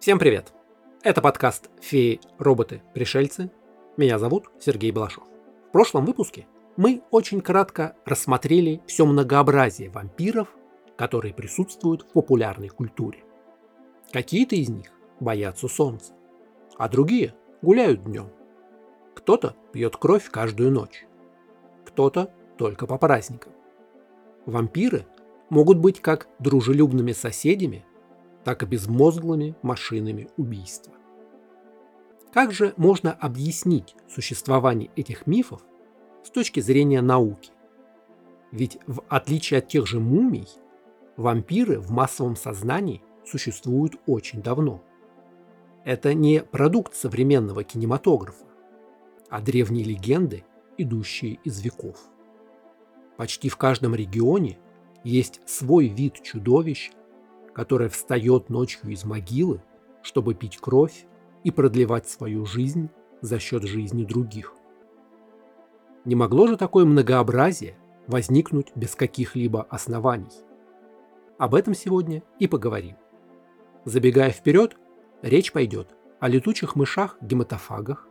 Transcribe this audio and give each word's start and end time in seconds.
Всем 0.00 0.18
привет! 0.18 0.54
Это 1.02 1.20
подкаст 1.20 1.68
«Феи, 1.82 2.22
роботы, 2.38 2.80
пришельцы». 2.94 3.50
Меня 3.98 4.18
зовут 4.18 4.46
Сергей 4.58 4.92
Балашов. 4.92 5.24
В 5.68 5.72
прошлом 5.72 6.06
выпуске 6.06 6.46
мы 6.78 7.02
очень 7.10 7.42
кратко 7.42 7.94
рассмотрели 8.06 8.80
все 8.86 9.04
многообразие 9.04 9.90
вампиров, 9.90 10.48
которые 10.96 11.34
присутствуют 11.34 12.04
в 12.04 12.12
популярной 12.14 12.70
культуре. 12.70 13.18
Какие-то 14.10 14.56
из 14.56 14.70
них 14.70 14.90
боятся 15.20 15.68
солнца, 15.68 16.14
а 16.78 16.88
другие 16.88 17.34
гуляют 17.60 18.02
днем. 18.02 18.30
Кто-то 19.14 19.54
пьет 19.70 19.98
кровь 19.98 20.30
каждую 20.30 20.70
ночь, 20.70 21.04
кто-то 21.84 22.32
только 22.56 22.86
по 22.86 22.96
праздникам. 22.96 23.52
Вампиры 24.46 25.04
могут 25.50 25.76
быть 25.76 26.00
как 26.00 26.26
дружелюбными 26.38 27.12
соседями, 27.12 27.84
так 28.44 28.62
и 28.62 28.66
безмозглыми 28.66 29.54
машинами 29.62 30.28
убийства. 30.36 30.94
Как 32.32 32.52
же 32.52 32.74
можно 32.76 33.12
объяснить 33.12 33.96
существование 34.08 34.90
этих 34.96 35.26
мифов 35.26 35.62
с 36.24 36.30
точки 36.30 36.60
зрения 36.60 37.02
науки? 37.02 37.50
Ведь 38.52 38.78
в 38.86 39.02
отличие 39.08 39.58
от 39.58 39.68
тех 39.68 39.86
же 39.86 40.00
мумий, 40.00 40.48
вампиры 41.16 41.80
в 41.80 41.90
массовом 41.90 42.36
сознании 42.36 43.02
существуют 43.24 43.94
очень 44.06 44.42
давно. 44.42 44.82
Это 45.84 46.14
не 46.14 46.42
продукт 46.42 46.94
современного 46.94 47.64
кинематографа, 47.64 48.44
а 49.28 49.40
древние 49.40 49.84
легенды, 49.84 50.44
идущие 50.78 51.38
из 51.44 51.60
веков. 51.60 51.98
Почти 53.16 53.48
в 53.48 53.56
каждом 53.56 53.94
регионе 53.94 54.58
есть 55.04 55.40
свой 55.46 55.88
вид 55.88 56.22
чудовищ, 56.22 56.90
которое 57.60 57.90
встает 57.90 58.48
ночью 58.48 58.88
из 58.88 59.04
могилы, 59.04 59.62
чтобы 60.00 60.32
пить 60.32 60.56
кровь 60.56 61.04
и 61.44 61.50
продлевать 61.50 62.08
свою 62.08 62.46
жизнь 62.46 62.88
за 63.20 63.38
счет 63.38 63.64
жизни 63.64 64.02
других. 64.02 64.54
Не 66.06 66.14
могло 66.14 66.46
же 66.46 66.56
такое 66.56 66.86
многообразие 66.86 67.76
возникнуть 68.06 68.72
без 68.74 68.94
каких-либо 68.94 69.62
оснований. 69.64 70.32
Об 71.36 71.54
этом 71.54 71.74
сегодня 71.74 72.22
и 72.38 72.46
поговорим. 72.46 72.96
Забегая 73.84 74.30
вперед, 74.30 74.78
речь 75.20 75.52
пойдет 75.52 75.94
о 76.18 76.28
летучих 76.28 76.76
мышах-гематофагах 76.76 78.08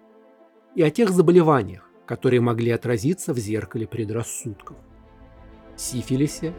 и 0.75 0.83
о 0.83 0.91
тех 0.91 1.09
заболеваниях, 1.09 1.89
которые 2.05 2.41
могли 2.41 2.69
отразиться 2.69 3.33
в 3.33 3.39
зеркале 3.39 3.87
предрассудков. 3.87 4.77
Сифилисе, 5.75 6.53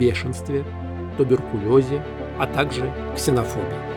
бешенстве, 0.00 0.64
туберкулезе, 1.18 2.02
а 2.38 2.46
также 2.46 2.92
ксенофобии. 3.14 3.92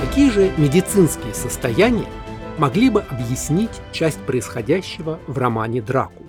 Какие 0.00 0.30
же 0.30 0.52
медицинские 0.56 1.34
состояния 1.34 2.08
могли 2.58 2.90
бы 2.90 3.00
объяснить 3.02 3.70
часть 3.92 4.20
происходящего 4.20 5.18
в 5.26 5.38
романе 5.38 5.80
Дракула? 5.80 6.28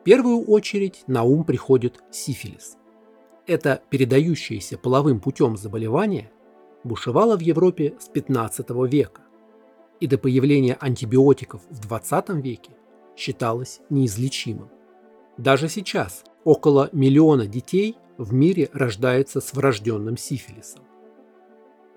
В 0.00 0.04
первую 0.04 0.44
очередь 0.44 1.04
на 1.06 1.22
ум 1.24 1.44
приходит 1.44 2.00
сифилис– 2.10 2.76
это 3.46 3.82
передающееся 3.90 4.78
половым 4.78 5.20
путем 5.20 5.56
заболевание 5.56 6.30
бушевало 6.82 7.36
в 7.36 7.40
Европе 7.40 7.94
с 7.98 8.08
15 8.08 8.70
века 8.90 9.22
и 10.00 10.06
до 10.06 10.18
появления 10.18 10.76
антибиотиков 10.80 11.62
в 11.70 11.80
20 11.80 12.30
веке 12.44 12.72
считалось 13.16 13.80
неизлечимым. 13.90 14.70
Даже 15.36 15.68
сейчас 15.68 16.24
около 16.44 16.88
миллиона 16.92 17.46
детей 17.46 17.96
в 18.18 18.32
мире 18.32 18.70
рождается 18.72 19.40
с 19.40 19.52
врожденным 19.52 20.16
сифилисом. 20.16 20.84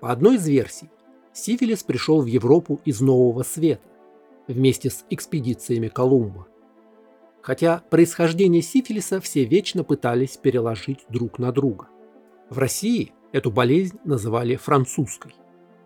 По 0.00 0.10
одной 0.12 0.36
из 0.36 0.46
версий, 0.46 0.90
сифилис 1.32 1.82
пришел 1.82 2.22
в 2.22 2.26
Европу 2.26 2.80
из 2.84 3.00
Нового 3.00 3.42
Света 3.42 3.82
вместе 4.46 4.90
с 4.90 5.04
экспедициями 5.10 5.88
Колумба– 5.88 6.46
хотя 7.42 7.82
происхождение 7.90 8.62
сифилиса 8.62 9.20
все 9.20 9.44
вечно 9.44 9.84
пытались 9.84 10.36
переложить 10.36 11.04
друг 11.08 11.38
на 11.38 11.52
друга. 11.52 11.88
В 12.50 12.58
России 12.58 13.12
эту 13.32 13.50
болезнь 13.50 13.98
называли 14.04 14.56
французской, 14.56 15.34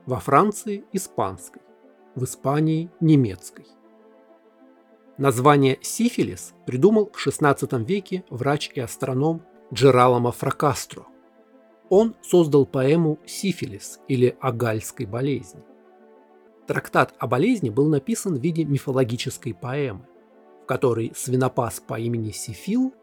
во 0.06 0.20
Франции– 0.20 0.84
испанской, 0.92 1.62
в 2.14 2.24
Испании– 2.24 2.90
немецкой. 3.00 3.66
Название 5.18 5.78
сифилис 5.82 6.54
придумал 6.66 7.10
в 7.12 7.26
XVI 7.26 7.84
веке 7.84 8.24
врач 8.30 8.70
и 8.74 8.80
астроном 8.80 9.42
Джераламо 9.72 10.32
Фракастро. 10.32 11.06
Он 11.88 12.14
создал 12.22 12.64
поэму 12.64 13.18
«Сифилис» 13.26 14.00
или 14.08 14.36
«О 14.40 14.52
гальской 14.52 15.04
болезни». 15.04 15.62
Трактат 16.66 17.14
о 17.18 17.26
болезни 17.26 17.68
был 17.70 17.88
написан 17.88 18.36
в 18.36 18.40
виде 18.40 18.64
мифологической 18.64 19.52
поэмы 19.52 20.06
в 20.62 20.66
которой 20.66 21.12
свинопас 21.14 21.80
по 21.80 21.98
имени 21.98 22.30
Сифил, 22.30 22.94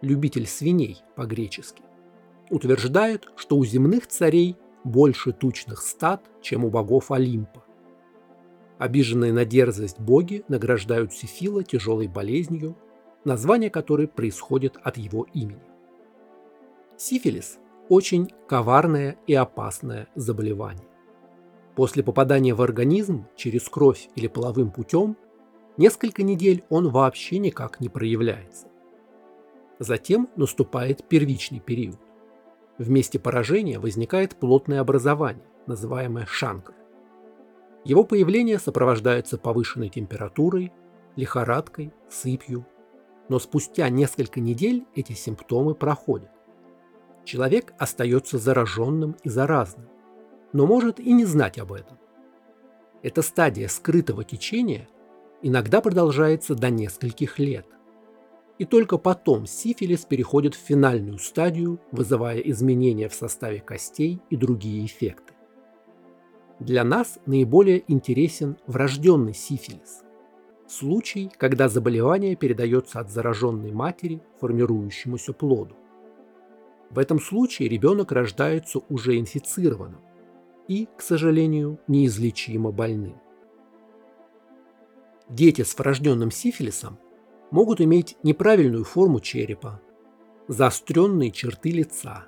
любитель 0.00 0.46
свиней 0.46 1.02
по-гречески, 1.14 1.82
утверждает, 2.50 3.28
что 3.36 3.56
у 3.56 3.64
земных 3.64 4.06
царей 4.06 4.56
больше 4.84 5.32
тучных 5.32 5.82
стад, 5.82 6.24
чем 6.42 6.64
у 6.64 6.70
богов 6.70 7.10
Олимпа. 7.10 7.64
Обиженные 8.78 9.32
на 9.32 9.44
дерзость 9.44 9.98
боги 9.98 10.44
награждают 10.48 11.12
Сифила 11.12 11.64
тяжелой 11.64 12.08
болезнью, 12.08 12.76
название 13.24 13.70
которой 13.70 14.06
происходит 14.06 14.76
от 14.82 14.96
его 14.98 15.26
имени. 15.32 15.62
Сифилис– 16.96 17.58
очень 17.88 18.30
коварное 18.48 19.16
и 19.26 19.34
опасное 19.34 20.08
заболевание. 20.14 20.86
После 21.74 22.02
попадания 22.02 22.54
в 22.54 22.62
организм 22.62 23.26
через 23.36 23.68
кровь 23.68 24.08
или 24.14 24.28
половым 24.28 24.70
путем 24.70 25.16
Несколько 25.76 26.22
недель 26.22 26.64
он 26.70 26.88
вообще 26.88 27.38
никак 27.38 27.80
не 27.80 27.88
проявляется. 27.88 28.66
Затем 29.78 30.30
наступает 30.36 31.06
первичный 31.06 31.60
период. 31.60 31.98
В 32.78 32.88
месте 32.88 33.18
поражения 33.18 33.78
возникает 33.78 34.36
плотное 34.36 34.80
образование, 34.80 35.44
называемое 35.66 36.26
шанкр. 36.26 36.74
Его 37.84 38.04
появление 38.04 38.58
сопровождается 38.58 39.38
повышенной 39.38 39.90
температурой, 39.90 40.72
лихорадкой, 41.14 41.92
сыпью, 42.08 42.66
но 43.28 43.38
спустя 43.38 43.88
несколько 43.88 44.40
недель 44.40 44.84
эти 44.94 45.12
симптомы 45.12 45.74
проходят. 45.74 46.30
Человек 47.24 47.74
остается 47.78 48.38
зараженным 48.38 49.16
и 49.24 49.28
заразным, 49.28 49.88
но 50.52 50.66
может 50.66 51.00
и 51.00 51.12
не 51.12 51.24
знать 51.24 51.58
об 51.58 51.72
этом. 51.72 51.98
Эта 53.02 53.20
стадия 53.22 53.68
скрытого 53.68 54.24
течения 54.24 54.88
иногда 55.42 55.80
продолжается 55.80 56.54
до 56.54 56.70
нескольких 56.70 57.38
лет. 57.38 57.66
И 58.58 58.64
только 58.64 58.96
потом 58.96 59.46
сифилис 59.46 60.04
переходит 60.04 60.54
в 60.54 60.58
финальную 60.58 61.18
стадию, 61.18 61.78
вызывая 61.92 62.38
изменения 62.38 63.08
в 63.08 63.14
составе 63.14 63.60
костей 63.60 64.20
и 64.30 64.36
другие 64.36 64.86
эффекты. 64.86 65.34
Для 66.58 66.84
нас 66.84 67.18
наиболее 67.26 67.84
интересен 67.86 68.56
врожденный 68.66 69.34
сифилис. 69.34 70.02
Случай, 70.66 71.30
когда 71.36 71.68
заболевание 71.68 72.34
передается 72.34 72.98
от 72.98 73.10
зараженной 73.10 73.72
матери 73.72 74.22
формирующемуся 74.40 75.32
плоду. 75.32 75.76
В 76.90 76.98
этом 76.98 77.20
случае 77.20 77.68
ребенок 77.68 78.10
рождается 78.10 78.80
уже 78.88 79.18
инфицированным 79.18 80.00
и, 80.66 80.88
к 80.96 81.02
сожалению, 81.02 81.78
неизлечимо 81.88 82.72
больным. 82.72 83.20
Дети 85.28 85.62
с 85.62 85.76
врожденным 85.76 86.30
сифилисом 86.30 86.98
могут 87.50 87.80
иметь 87.80 88.16
неправильную 88.22 88.84
форму 88.84 89.20
черепа, 89.20 89.80
заостренные 90.48 91.32
черты 91.32 91.70
лица, 91.70 92.26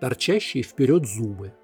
торчащие 0.00 0.62
вперед 0.62 1.06
зубы, 1.06 1.54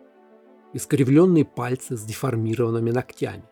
искривленные 0.72 1.44
пальцы 1.44 1.96
с 1.96 2.04
деформированными 2.04 2.90
ногтями. 2.90 3.44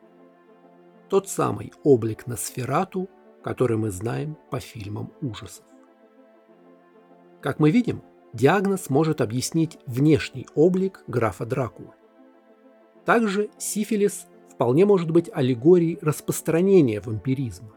Тот 1.08 1.28
самый 1.28 1.72
облик 1.82 2.26
на 2.26 2.36
сферату, 2.36 3.08
который 3.42 3.78
мы 3.78 3.90
знаем 3.90 4.36
по 4.50 4.60
фильмам 4.60 5.12
ужасов. 5.22 5.64
Как 7.40 7.58
мы 7.58 7.70
видим, 7.70 8.02
диагноз 8.34 8.90
может 8.90 9.22
объяснить 9.22 9.78
внешний 9.86 10.46
облик 10.54 11.02
графа 11.06 11.46
Дракулы. 11.46 11.94
Также 13.06 13.48
сифилис 13.56 14.26
вполне 14.58 14.84
может 14.84 15.12
быть 15.12 15.30
аллегорией 15.32 16.00
распространения 16.02 17.00
вампиризма, 17.00 17.76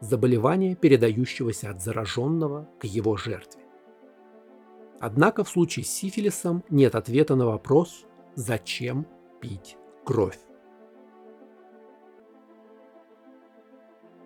заболевания, 0.00 0.74
передающегося 0.74 1.70
от 1.70 1.80
зараженного 1.80 2.68
к 2.80 2.84
его 2.84 3.16
жертве. 3.16 3.62
Однако 4.98 5.44
в 5.44 5.48
случае 5.48 5.84
с 5.84 5.88
сифилисом 5.88 6.64
нет 6.68 6.96
ответа 6.96 7.36
на 7.36 7.46
вопрос, 7.46 8.06
зачем 8.34 9.06
пить 9.40 9.76
кровь. 10.04 10.40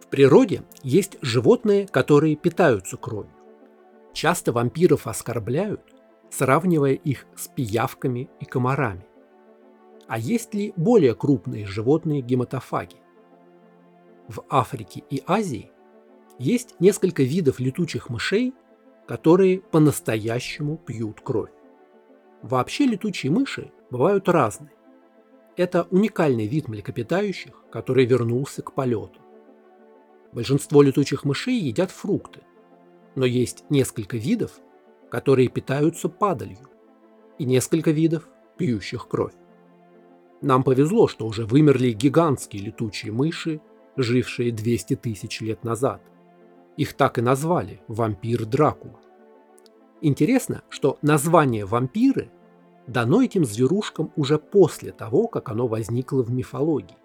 В 0.00 0.06
природе 0.06 0.62
есть 0.82 1.18
животные, 1.20 1.86
которые 1.86 2.34
питаются 2.34 2.96
кровью. 2.96 3.34
Часто 4.14 4.52
вампиров 4.52 5.06
оскорбляют, 5.06 5.82
сравнивая 6.30 6.94
их 6.94 7.26
с 7.36 7.48
пиявками 7.48 8.30
и 8.40 8.46
комарами. 8.46 9.04
А 10.10 10.18
есть 10.18 10.54
ли 10.54 10.72
более 10.74 11.14
крупные 11.14 11.66
животные 11.66 12.20
гематофаги? 12.20 12.96
В 14.26 14.42
Африке 14.48 15.04
и 15.08 15.22
Азии 15.24 15.70
есть 16.36 16.74
несколько 16.80 17.22
видов 17.22 17.60
летучих 17.60 18.10
мышей, 18.10 18.52
которые 19.06 19.60
по-настоящему 19.60 20.78
пьют 20.78 21.20
кровь. 21.20 21.52
Вообще 22.42 22.86
летучие 22.86 23.30
мыши 23.30 23.70
бывают 23.88 24.28
разные. 24.28 24.72
Это 25.56 25.86
уникальный 25.92 26.48
вид 26.48 26.66
млекопитающих, 26.66 27.62
который 27.70 28.04
вернулся 28.04 28.62
к 28.62 28.74
полету. 28.74 29.20
Большинство 30.32 30.82
летучих 30.82 31.24
мышей 31.24 31.56
едят 31.56 31.92
фрукты, 31.92 32.40
но 33.14 33.24
есть 33.24 33.62
несколько 33.70 34.16
видов, 34.16 34.58
которые 35.08 35.46
питаются 35.46 36.08
падалью, 36.08 36.68
и 37.38 37.44
несколько 37.44 37.92
видов, 37.92 38.28
пьющих 38.56 39.06
кровь. 39.06 39.34
Нам 40.42 40.62
повезло, 40.62 41.06
что 41.06 41.26
уже 41.26 41.44
вымерли 41.44 41.92
гигантские 41.92 42.62
летучие 42.62 43.12
мыши, 43.12 43.60
жившие 43.96 44.52
200 44.52 44.96
тысяч 44.96 45.40
лет 45.40 45.64
назад. 45.64 46.00
Их 46.76 46.94
так 46.94 47.18
и 47.18 47.22
назвали– 47.22 47.80
вампир 47.88 48.46
Дракула. 48.46 49.00
Интересно, 50.00 50.62
что 50.70 50.98
название 51.02 51.66
«вампиры» 51.66 52.30
дано 52.86 53.22
этим 53.22 53.44
зверушкам 53.44 54.12
уже 54.16 54.38
после 54.38 54.92
того, 54.92 55.28
как 55.28 55.50
оно 55.50 55.66
возникло 55.66 56.22
в 56.22 56.30
мифологии. 56.30 56.96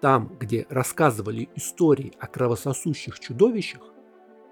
Там, 0.00 0.32
где 0.40 0.66
рассказывали 0.70 1.50
истории 1.56 2.12
о 2.18 2.26
кровососущих 2.26 3.20
чудовищах, 3.20 3.82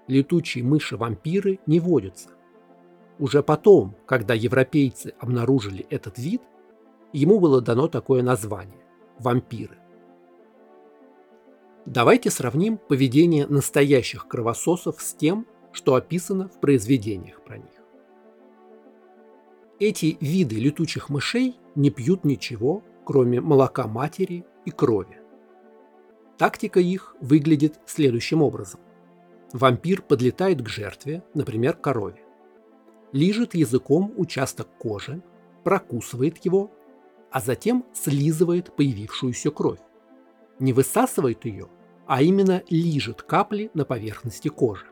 летучие 0.07 0.63
мыши-вампиры 0.63 1.59
не 1.65 1.79
водятся. 1.79 2.29
Уже 3.17 3.41
потом, 3.41 3.95
когда 4.05 4.33
европейцы 4.33 5.13
обнаружили 5.19 5.87
этот 5.89 6.19
вид, 6.19 6.41
ему 7.15 7.39
было 7.39 7.61
дано 7.61 7.87
такое 7.87 8.21
название– 8.21 8.85
вампиры. 9.19 9.77
Давайте 11.85 12.29
сравним 12.29 12.77
поведение 12.77 13.47
настоящих 13.47 14.27
кровососов 14.27 15.01
с 15.01 15.13
тем, 15.13 15.47
что 15.71 15.95
описано 15.95 16.49
в 16.49 16.59
произведениях 16.59 17.41
про 17.43 17.57
них. 17.57 17.71
Эти 19.79 20.17
виды 20.19 20.55
летучих 20.55 21.09
мышей 21.09 21.57
не 21.75 21.89
пьют 21.89 22.25
ничего, 22.25 22.83
кроме 23.05 23.39
молока 23.39 23.87
матери 23.87 24.45
и 24.65 24.71
крови. 24.71 25.19
Тактика 26.37 26.79
их 26.79 27.15
выглядит 27.21 27.79
следующим 27.85 28.41
образом. 28.41 28.79
Вампир 29.53 30.01
подлетает 30.01 30.61
к 30.61 30.67
жертве, 30.67 31.23
например, 31.33 31.75
корове. 31.77 32.23
Лижет 33.13 33.53
языком 33.53 34.13
участок 34.17 34.67
кожи, 34.77 35.21
прокусывает 35.63 36.43
его, 36.43 36.71
а 37.31 37.41
затем 37.41 37.85
слизывает 37.93 38.75
появившуюся 38.75 39.51
кровь. 39.51 39.79
Не 40.59 40.73
высасывает 40.73 41.45
ее, 41.45 41.67
а 42.07 42.21
именно 42.21 42.63
лижет 42.69 43.21
капли 43.23 43.71
на 43.73 43.85
поверхности 43.85 44.47
кожи. 44.47 44.85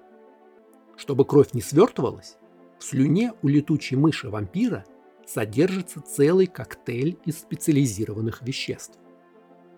Чтобы 0.95 1.25
кровь 1.25 1.53
не 1.53 1.61
свертывалась, 1.61 2.37
в 2.79 2.83
слюне 2.83 3.33
у 3.41 3.47
летучей 3.47 3.97
мыши-вампира 3.97 4.85
содержится 5.25 6.01
целый 6.01 6.47
коктейль 6.47 7.17
из 7.25 7.39
специализированных 7.39 8.41
веществ. 8.41 8.99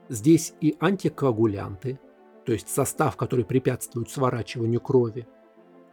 Здесь 0.10 0.54
и 0.62 0.75
антикоагулянты, 0.80 2.00
то 2.46 2.51
есть 2.51 2.69
состав, 2.69 3.16
который 3.16 3.46
препятствует 3.46 4.10
сворачиванию 4.10 4.81
крови, 4.81 5.28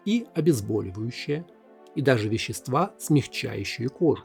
и 0.05 0.27
обезболивающее, 0.35 1.47
и 1.95 2.03
даже 2.03 2.29
вещества, 2.29 2.95
смягчающие 2.99 3.89
кожу. 3.89 4.25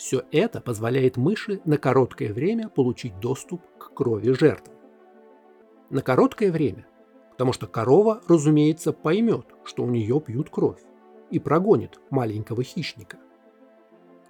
Все 0.00 0.22
это 0.32 0.62
позволяет 0.62 1.18
мыши 1.18 1.60
на 1.66 1.76
короткое 1.76 2.32
время 2.32 2.70
получить 2.70 3.20
доступ 3.20 3.60
к 3.76 3.92
крови 3.92 4.32
жертвы. 4.32 4.72
На 5.90 6.00
короткое 6.00 6.50
время, 6.50 6.86
потому 7.32 7.52
что 7.52 7.66
корова, 7.66 8.22
разумеется, 8.26 8.94
поймет, 8.94 9.44
что 9.62 9.82
у 9.82 9.90
нее 9.90 10.18
пьют 10.22 10.48
кровь, 10.48 10.80
и 11.30 11.38
прогонит 11.38 12.00
маленького 12.08 12.62
хищника. 12.62 13.18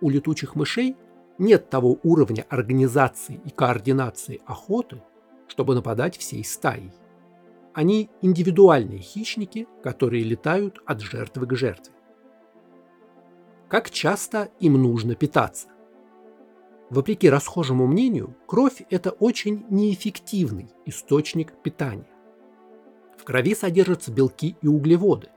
У 0.00 0.10
летучих 0.10 0.56
мышей 0.56 0.96
нет 1.38 1.70
того 1.70 2.00
уровня 2.02 2.44
организации 2.48 3.40
и 3.44 3.50
координации 3.50 4.42
охоты, 4.46 5.00
чтобы 5.46 5.76
нападать 5.76 6.16
всей 6.16 6.42
стаей. 6.42 6.90
Они 7.74 8.10
индивидуальные 8.22 8.98
хищники, 8.98 9.68
которые 9.84 10.24
летают 10.24 10.80
от 10.84 11.00
жертвы 11.00 11.46
к 11.46 11.54
жертве. 11.54 11.94
Как 13.70 13.88
часто 13.88 14.50
им 14.58 14.82
нужно 14.82 15.14
питаться? 15.14 15.68
Вопреки 16.90 17.30
расхожему 17.30 17.86
мнению, 17.86 18.34
кровь– 18.48 18.82
это 18.90 19.10
очень 19.10 19.64
неэффективный 19.70 20.70
источник 20.86 21.52
питания. 21.62 22.10
В 23.16 23.22
крови 23.22 23.54
содержатся 23.54 24.10
белки 24.10 24.56
и 24.60 24.66
углеводы, 24.66 25.28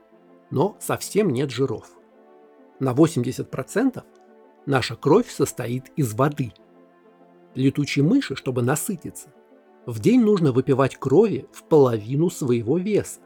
но 0.50 0.76
совсем 0.80 1.30
нет 1.30 1.52
жиров. 1.52 1.88
На 2.80 2.92
80% 2.92 4.02
наша 4.66 4.96
кровь 4.96 5.30
состоит 5.30 5.92
из 5.94 6.12
воды. 6.12 6.52
Летучей 7.54 8.02
мыши, 8.02 8.34
чтобы 8.34 8.62
насытиться, 8.62 9.32
в 9.86 10.00
день 10.00 10.22
нужно 10.22 10.50
выпивать 10.50 10.96
крови 10.96 11.46
в 11.52 11.62
половину 11.62 12.30
своего 12.30 12.78
веса, 12.78 13.20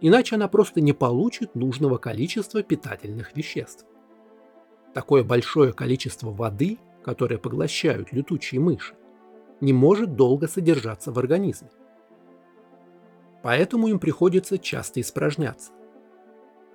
иначе 0.00 0.36
она 0.36 0.46
просто 0.46 0.80
не 0.80 0.92
получит 0.92 1.56
нужного 1.56 1.98
количества 1.98 2.62
питательных 2.62 3.36
веществ. 3.36 3.84
Такое 4.96 5.22
большое 5.22 5.74
количество 5.74 6.30
воды, 6.30 6.78
которое 7.04 7.36
поглощают 7.36 8.14
летучие 8.14 8.62
мыши, 8.62 8.94
не 9.60 9.74
может 9.74 10.16
долго 10.16 10.48
содержаться 10.48 11.12
в 11.12 11.18
организме. 11.18 11.68
Поэтому 13.42 13.88
им 13.88 13.98
приходится 13.98 14.56
часто 14.56 15.02
испражняться. 15.02 15.72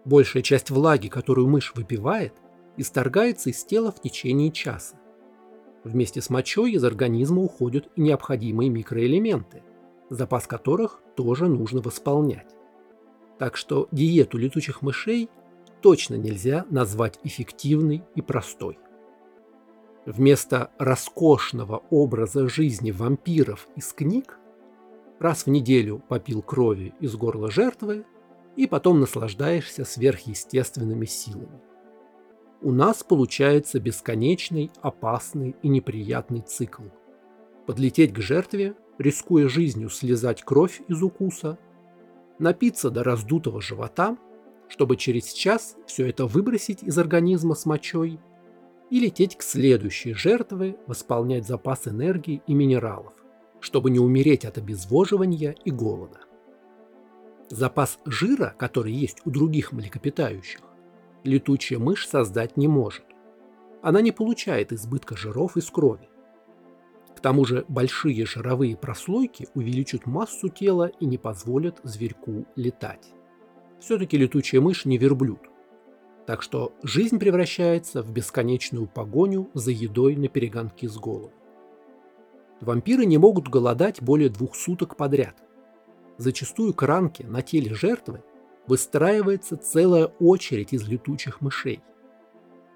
Большая 0.05 0.43
часть 0.43 0.69
влаги, 0.69 1.07
которую 1.07 1.47
мышь 1.47 1.73
выпивает, 1.73 2.35
исторгается 2.77 3.49
из 3.49 3.65
тела 3.65 3.91
в 3.91 3.99
течение 3.99 4.51
часа. 4.51 4.97
Вместе 5.83 6.21
с 6.21 6.29
мочой 6.29 6.73
из 6.73 6.83
организма 6.83 7.41
уходят 7.41 7.89
и 7.95 8.01
необходимые 8.01 8.69
микроэлементы, 8.69 9.63
запас 10.11 10.45
которых 10.45 11.01
тоже 11.15 11.47
нужно 11.47 11.81
восполнять. 11.81 12.55
Так 13.39 13.57
что 13.57 13.87
диету 13.91 14.37
летучих 14.37 14.83
мышей 14.83 15.27
точно 15.81 16.15
нельзя 16.15 16.65
назвать 16.69 17.19
эффективной 17.23 18.03
и 18.15 18.21
простой. 18.21 18.79
Вместо 20.05 20.71
роскошного 20.77 21.83
образа 21.89 22.47
жизни 22.47 22.91
вампиров 22.91 23.67
из 23.75 23.93
книг 23.93 24.39
раз 25.19 25.45
в 25.45 25.49
неделю 25.49 26.01
попил 26.07 26.41
крови 26.41 26.93
из 26.99 27.15
горла 27.15 27.51
жертвы 27.51 28.05
и 28.55 28.67
потом 28.67 28.99
наслаждаешься 28.99 29.85
сверхъестественными 29.85 31.05
силами 31.05 31.61
у 32.61 32.71
нас 32.71 33.03
получается 33.03 33.79
бесконечный, 33.79 34.71
опасный 34.81 35.55
и 35.63 35.67
неприятный 35.67 36.41
цикл. 36.41 36.83
Подлететь 37.65 38.13
к 38.13 38.19
жертве, 38.19 38.75
рискуя 38.97 39.47
жизнью 39.47 39.89
слезать 39.89 40.43
кровь 40.43 40.81
из 40.87 41.01
укуса, 41.01 41.57
напиться 42.37 42.91
до 42.91 43.03
раздутого 43.03 43.61
живота, 43.61 44.17
чтобы 44.71 44.95
через 44.95 45.33
час 45.33 45.75
все 45.85 46.07
это 46.07 46.25
выбросить 46.25 46.81
из 46.81 46.97
организма 46.97 47.55
с 47.55 47.65
мочой 47.65 48.21
и 48.89 48.99
лететь 49.01 49.35
к 49.35 49.41
следующей 49.41 50.13
жертве, 50.13 50.77
восполнять 50.87 51.45
запас 51.45 51.89
энергии 51.89 52.41
и 52.47 52.53
минералов, 52.53 53.11
чтобы 53.59 53.91
не 53.91 53.99
умереть 53.99 54.45
от 54.45 54.57
обезвоживания 54.57 55.57
и 55.65 55.71
голода. 55.71 56.21
Запас 57.49 57.99
жира, 58.05 58.55
который 58.57 58.93
есть 58.93 59.17
у 59.25 59.29
других 59.29 59.73
млекопитающих, 59.73 60.61
летучая 61.25 61.77
мышь 61.77 62.07
создать 62.07 62.55
не 62.55 62.69
может. 62.69 63.03
Она 63.81 63.99
не 63.99 64.13
получает 64.13 64.71
избытка 64.71 65.17
жиров 65.17 65.57
из 65.57 65.69
крови. 65.69 66.07
К 67.13 67.19
тому 67.19 67.43
же 67.43 67.65
большие 67.67 68.25
жировые 68.25 68.77
прослойки 68.77 69.49
увеличат 69.53 70.05
массу 70.05 70.47
тела 70.47 70.91
и 71.01 71.05
не 71.05 71.17
позволят 71.17 71.81
зверьку 71.83 72.45
летать. 72.55 73.13
Все-таки 73.81 74.15
летучая 74.15 74.61
мышь 74.61 74.85
не 74.85 74.99
верблюд. 74.99 75.39
Так 76.27 76.43
что 76.43 76.71
жизнь 76.83 77.17
превращается 77.17 78.03
в 78.03 78.11
бесконечную 78.11 78.87
погоню 78.87 79.49
за 79.55 79.71
едой 79.71 80.15
на 80.15 80.27
перегонки 80.27 80.87
с 80.87 80.95
голоду. 80.97 81.33
Вампиры 82.61 83.05
не 83.05 83.17
могут 83.17 83.49
голодать 83.49 83.99
более 84.03 84.29
двух 84.29 84.55
суток 84.55 84.95
подряд. 84.95 85.35
Зачастую 86.17 86.75
к 86.75 86.83
ранке 86.83 87.25
на 87.25 87.41
теле 87.41 87.73
жертвы 87.73 88.23
выстраивается 88.67 89.57
целая 89.57 90.05
очередь 90.19 90.73
из 90.73 90.87
летучих 90.87 91.41
мышей. 91.41 91.81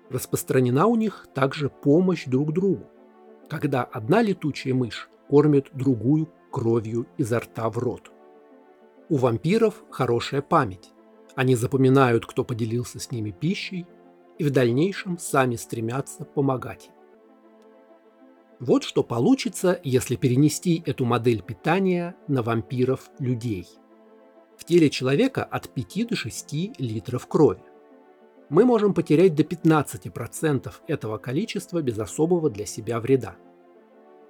Распространена 0.10 0.88
у 0.88 0.96
них 0.96 1.28
также 1.36 1.70
помощь 1.70 2.26
друг 2.26 2.52
другу. 2.52 2.88
когда 3.48 3.84
одна 3.84 4.24
летучая 4.24 4.74
мышь 4.74 5.08
кормит 5.30 5.68
другую 5.72 6.28
кровью 6.50 7.06
изо 7.18 7.40
рта 7.40 7.70
в 7.70 7.78
рот. 7.78 8.12
У 9.08 9.18
вампиров 9.18 9.84
хорошая 9.92 10.42
память. 10.42 10.95
Они 11.36 11.56
запоминают, 11.56 12.26
кто 12.26 12.44
поделился 12.44 13.00
с 13.00 13.12
ними 13.12 13.32
пищей, 13.32 13.86
и 14.38 14.44
в 14.44 14.52
дальнейшем 14.52 15.18
сами 15.18 15.56
стремятся 15.56 16.26
помогать. 16.26 16.90
Вот 18.60 18.84
что 18.84 19.04
получится, 19.04 19.80
если 19.84 20.16
перенести 20.16 20.82
эту 20.86 21.06
модель 21.06 21.42
питания 21.42 22.16
на 22.28 22.42
вампиров-людей. 22.42 23.68
В 24.58 24.64
теле 24.64 24.90
человека 24.90 25.44
от 25.44 25.70
5 25.70 26.08
до 26.08 26.16
6 26.16 26.80
литров 26.80 27.28
крови. 27.28 27.64
Мы 28.48 28.64
можем 28.64 28.94
потерять 28.94 29.36
до 29.36 29.44
15% 29.44 30.72
этого 30.88 31.18
количества 31.18 31.82
без 31.82 32.00
особого 32.00 32.50
для 32.50 32.66
себя 32.66 33.02
вреда. 33.02 33.36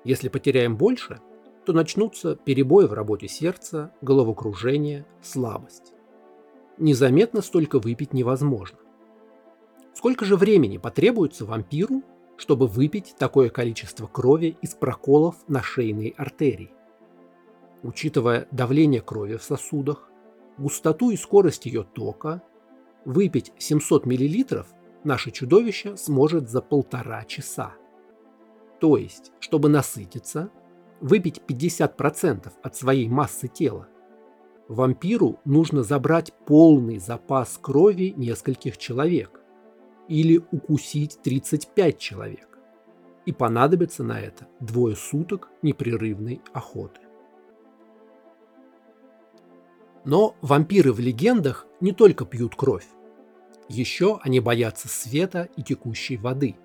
Если 0.04 0.30
потеряем 0.30 0.76
больше, 0.78 1.20
то 1.66 1.74
начнутся 1.74 2.36
перебои 2.36 2.86
в 2.86 2.94
работе 2.94 3.28
сердца, 3.28 3.94
головокружение, 4.02 5.06
слабость. 5.22 5.95
Незаметно 6.78 7.42
столько 7.42 7.80
выпить 7.80 8.14
невозможно. 8.14 8.78
Сколько 9.94 10.26
же 10.26 10.36
времени 10.36 10.78
потребуется 10.78 11.46
вампиру, 11.46 12.04
чтобы 12.36 12.68
выпить 12.68 13.16
такое 13.18 13.50
количество 13.50 14.08
крови 14.08 14.58
из 14.62 14.74
проколов 14.74 15.38
на 15.48 15.62
шейной 15.62 16.14
артерии? 16.18 16.72
Учитывая 17.82 18.48
давление 18.52 19.00
крови 19.00 19.38
в 19.38 19.44
сосудах, 19.44 20.10
густоту 20.58 21.12
и 21.12 21.16
скорость 21.16 21.66
ее 21.66 21.84
тока, 21.84 22.42
выпить 23.06 23.54
700 23.58 24.06
мл 24.06 24.66
наше 25.06 25.32
чудовище 25.32 25.96
сможет 25.96 26.50
за 26.50 26.62
полтора 26.62 27.24
часа. 27.24 27.74
То 28.82 28.98
есть, 28.98 29.32
чтобы 29.40 29.70
насытиться, 29.70 30.50
выпить 31.00 31.42
50% 31.48 32.52
от 32.62 32.76
своей 32.76 33.08
массы 33.08 33.48
тела, 33.48 33.88
вампиру 34.68 35.40
нужно 35.46 35.84
забрать 35.84 36.34
полный 36.46 36.98
запас 37.00 37.58
крови 37.62 38.14
нескольких 38.16 38.78
человек 38.78 39.42
или 40.08 40.42
укусить 40.52 41.20
35 41.24 41.98
человек. 41.98 42.58
И 43.26 43.32
понадобится 43.32 44.04
на 44.04 44.20
это 44.20 44.48
двое 44.60 44.96
суток 44.96 45.50
непрерывной 45.62 46.42
охоты. 46.54 47.02
Но 50.04 50.36
вампиры 50.42 50.94
в 50.94 51.00
легендах 51.00 51.66
не 51.82 51.92
только 51.92 52.26
пьют 52.26 52.56
кровь. 52.56 52.86
Еще 53.68 54.20
они 54.22 54.40
боятся 54.40 54.88
света 54.88 55.50
и 55.58 55.64
текущей 55.64 56.18
воды, 56.18 56.56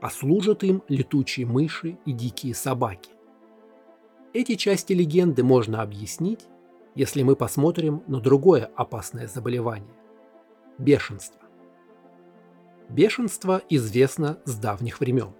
а 0.00 0.10
служат 0.10 0.64
им 0.64 0.82
летучие 0.88 1.46
мыши 1.46 1.96
и 2.04 2.12
дикие 2.12 2.54
собаки. 2.54 3.10
Эти 4.32 4.56
части 4.56 4.92
легенды 4.92 5.44
можно 5.44 5.80
объяснить, 5.80 6.48
если 6.94 7.22
мы 7.22 7.36
посмотрим 7.36 8.02
на 8.06 8.20
другое 8.20 8.70
опасное 8.76 9.26
заболевание– 9.26 9.94
бешенство. 10.78 11.40
Бешенство 12.88 13.62
известно 13.68 14.38
с 14.44 14.56
давних 14.56 15.00
времен. 15.00 15.34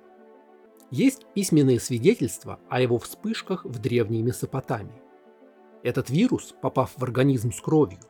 Есть 0.90 1.26
письменные 1.34 1.80
свидетельства 1.80 2.58
о 2.68 2.80
его 2.80 2.98
вспышках 2.98 3.64
в 3.64 3.78
древней 3.78 4.22
Месопотамии. 4.22 5.02
Этот 5.82 6.08
вирус, 6.08 6.54
попав 6.60 6.92
в 6.96 7.02
организм 7.02 7.52
с 7.52 7.60
кровью, 7.60 8.00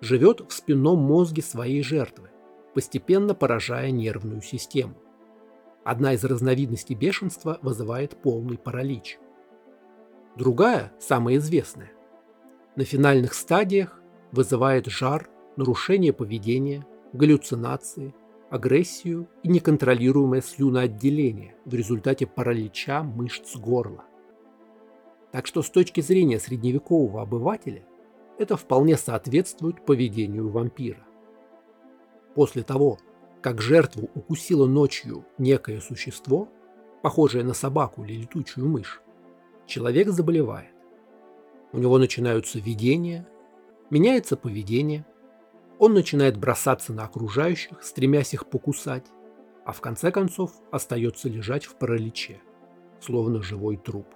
живет 0.00 0.40
в 0.40 0.52
спинном 0.52 0.98
мозге 0.98 1.42
своей 1.42 1.82
жертвы, 1.82 2.30
постепенно 2.74 3.34
поражая 3.34 3.90
нервную 3.90 4.42
систему. 4.42 4.96
Одна 5.84 6.12
из 6.12 6.24
разновидностей 6.24 6.94
бешенства 6.94 7.58
вызывает 7.62 8.20
полный 8.20 8.58
паралич. 8.58 9.18
Другая, 10.36 10.92
самая 10.98 11.36
известная, 11.36 11.92
на 12.76 12.84
финальных 12.84 13.32
стадиях 13.32 13.98
вызывает 14.32 14.86
жар, 14.86 15.28
нарушение 15.56 16.12
поведения, 16.12 16.86
галлюцинации, 17.14 18.14
агрессию 18.50 19.28
и 19.42 19.48
неконтролируемое 19.48 20.42
слюноотделение 20.42 21.56
в 21.64 21.74
результате 21.74 22.26
паралича 22.26 23.02
мышц 23.02 23.56
горла. 23.56 24.04
Так 25.32 25.46
что 25.46 25.62
с 25.62 25.70
точки 25.70 26.00
зрения 26.00 26.38
средневекового 26.38 27.22
обывателя 27.22 27.82
это 28.38 28.56
вполне 28.56 28.96
соответствует 28.96 29.84
поведению 29.84 30.50
вампира. 30.50 31.04
После 32.34 32.62
того, 32.62 32.98
как 33.40 33.62
жертву 33.62 34.10
укусило 34.14 34.66
ночью 34.66 35.24
некое 35.38 35.80
существо, 35.80 36.48
похожее 37.02 37.42
на 37.42 37.54
собаку 37.54 38.04
или 38.04 38.20
летучую 38.20 38.68
мышь, 38.68 39.00
человек 39.66 40.08
заболевает. 40.10 40.75
У 41.72 41.78
него 41.78 41.98
начинаются 41.98 42.58
видения, 42.58 43.26
меняется 43.90 44.36
поведение, 44.36 45.06
он 45.78 45.92
начинает 45.92 46.38
бросаться 46.38 46.92
на 46.92 47.04
окружающих, 47.04 47.82
стремясь 47.82 48.34
их 48.34 48.46
покусать, 48.46 49.06
а 49.64 49.72
в 49.72 49.80
конце 49.80 50.10
концов 50.10 50.52
остается 50.70 51.28
лежать 51.28 51.66
в 51.66 51.76
параличе, 51.76 52.40
словно 53.00 53.42
живой 53.42 53.76
труп. 53.76 54.06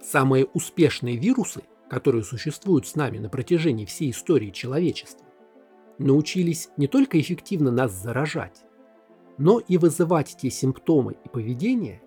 Самые 0.00 0.46
успешные 0.46 1.16
вирусы, 1.16 1.62
которые 1.90 2.24
существуют 2.24 2.86
с 2.86 2.96
нами 2.96 3.18
на 3.18 3.28
протяжении 3.28 3.84
всей 3.84 4.10
истории 4.10 4.50
человечества, 4.50 5.26
научились 5.98 6.70
не 6.76 6.86
только 6.86 7.20
эффективно 7.20 7.70
нас 7.70 7.92
заражать, 7.92 8.64
но 9.38 9.58
и 9.58 9.76
вызывать 9.76 10.36
те 10.38 10.50
симптомы 10.50 11.16
и 11.24 11.28
поведение, 11.28 12.02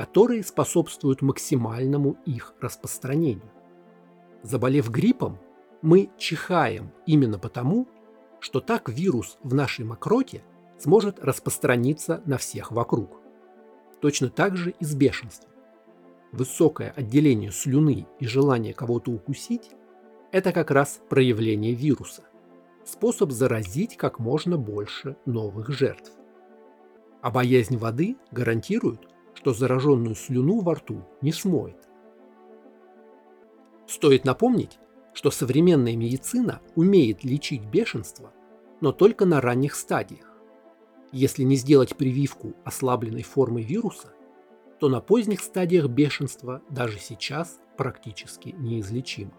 которые 0.00 0.42
способствуют 0.42 1.20
максимальному 1.20 2.16
их 2.24 2.54
распространению. 2.58 3.52
Заболев 4.42 4.88
гриппом, 4.88 5.38
мы 5.82 6.08
чихаем 6.16 6.90
именно 7.04 7.38
потому, 7.38 7.86
что 8.38 8.60
так 8.60 8.88
вирус 8.88 9.36
в 9.42 9.52
нашей 9.52 9.84
мокроте 9.84 10.42
сможет 10.78 11.22
распространиться 11.22 12.22
на 12.24 12.38
всех 12.38 12.72
вокруг. 12.72 13.20
Точно 14.00 14.30
так 14.30 14.56
же 14.56 14.70
и 14.70 14.84
с 14.86 14.94
бешенством. 14.94 15.50
Высокое 16.32 16.94
отделение 16.96 17.50
слюны 17.50 18.06
и 18.20 18.26
желание 18.26 18.72
кого-то 18.72 19.10
укусить– 19.10 19.70
это 20.32 20.52
как 20.52 20.70
раз 20.70 21.02
проявление 21.10 21.74
вируса, 21.74 22.22
способ 22.86 23.32
заразить 23.32 23.98
как 23.98 24.18
можно 24.18 24.56
больше 24.56 25.18
новых 25.26 25.68
жертв. 25.68 26.10
А 27.20 27.30
боязнь 27.30 27.76
воды 27.76 28.16
гарантирует, 28.30 29.09
что 29.40 29.54
зараженную 29.54 30.14
слюну 30.16 30.60
во 30.60 30.74
рту 30.74 31.02
не 31.22 31.32
смоет. 31.32 31.88
Стоит 33.86 34.26
напомнить, 34.26 34.78
что 35.14 35.30
современная 35.30 35.96
медицина 35.96 36.60
умеет 36.76 37.24
лечить 37.24 37.64
бешенство, 37.64 38.34
но 38.82 38.92
только 38.92 39.24
на 39.24 39.40
ранних 39.40 39.76
стадиях. 39.76 40.30
Если 41.10 41.42
не 41.42 41.56
сделать 41.56 41.96
прививку 41.96 42.52
ослабленной 42.64 43.22
формы 43.22 43.62
вируса, 43.62 44.12
то 44.78 44.90
на 44.90 45.00
поздних 45.00 45.40
стадиях 45.40 45.88
бешенства 45.88 46.60
даже 46.68 46.98
сейчас 46.98 47.60
практически 47.78 48.54
неизлечимо. 48.58 49.32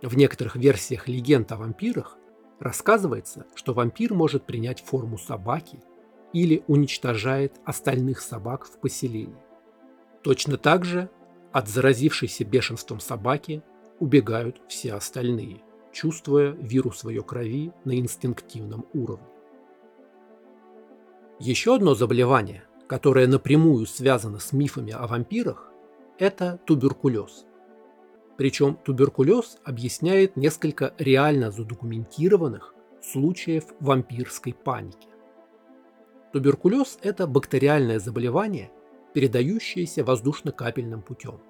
В 0.00 0.16
некоторых 0.16 0.54
версиях 0.54 1.08
легенд 1.08 1.50
о 1.50 1.56
вампирах 1.56 2.18
рассказывается, 2.60 3.46
что 3.56 3.74
вампир 3.74 4.14
может 4.14 4.46
принять 4.46 4.80
форму 4.80 5.18
собаки 5.18 5.82
или 6.36 6.62
уничтожает 6.66 7.54
остальных 7.64 8.20
собак 8.20 8.66
в 8.66 8.78
поселении. 8.78 9.42
Точно 10.22 10.58
так 10.58 10.84
же 10.84 11.08
от 11.50 11.66
заразившейся 11.66 12.44
бешенством 12.44 13.00
собаки 13.00 13.62
убегают 14.00 14.60
все 14.68 14.92
остальные, 14.92 15.62
чувствуя 15.92 16.50
вирус 16.50 17.04
в 17.04 17.08
ее 17.08 17.22
крови 17.22 17.72
на 17.86 17.98
инстинктивном 17.98 18.84
уровне. 18.92 19.26
Еще 21.40 21.74
одно 21.74 21.94
заболевание, 21.94 22.64
которое 22.86 23.26
напрямую 23.26 23.86
связано 23.86 24.38
с 24.38 24.52
мифами 24.52 24.92
о 24.92 25.06
вампирах, 25.06 25.72
это 26.18 26.60
туберкулез. 26.66 27.46
Причем 28.36 28.76
туберкулез 28.84 29.56
объясняет 29.64 30.36
несколько 30.36 30.92
реально 30.98 31.50
задокументированных 31.50 32.74
случаев 33.00 33.64
вампирской 33.80 34.52
паники. 34.52 35.15
Туберкулез– 36.32 36.98
это 37.02 37.26
бактериальное 37.26 37.98
заболевание, 37.98 38.70
передающееся 39.14 40.04
воздушно-капельным 40.04 41.02
путем. 41.02 41.40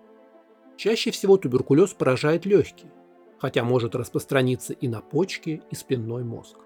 Чаще 0.77 1.11
всего 1.11 1.37
туберкулез 1.37 1.95
поражает 1.95 2.45
легкие, 2.47 2.93
хотя 3.39 3.65
может 3.65 3.95
распространиться 3.95 4.73
и 4.73 4.89
на 4.89 5.01
почки, 5.01 5.63
и 5.71 5.75
спинной 5.75 6.23
мозг. 6.23 6.59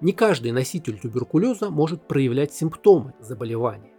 Не 0.00 0.12
каждый 0.12 0.52
носитель 0.52 0.98
туберкулеза 0.98 1.70
может 1.70 2.06
проявлять 2.06 2.52
симптомы 2.52 3.14
заболевания. 3.18 3.92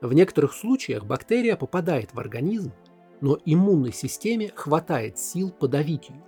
В 0.00 0.12
некоторых 0.12 0.54
случаях 0.54 1.04
бактерия 1.04 1.56
попадает 1.56 2.14
в 2.14 2.18
организм, 2.20 2.72
но 3.20 3.38
иммунной 3.44 3.92
системе 3.92 4.52
хватает 4.54 5.18
сил 5.18 5.50
подавить 5.50 6.08
ее. 6.10 6.22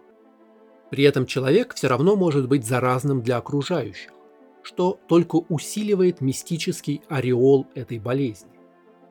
При 0.91 1.05
этом 1.05 1.27
человек 1.27 1.75
все 1.75 1.89
равно 1.89 2.17
может 2.17 2.49
быть 2.49 2.67
заразным 2.67 3.23
для 3.23 3.37
окружающих, 3.37 4.11
что 4.63 5.01
только 5.09 5.37
усиливает 5.37 6.21
мистический 6.21 7.03
ореол 7.09 7.67
этой 7.75 7.99
болезни. 7.99 8.51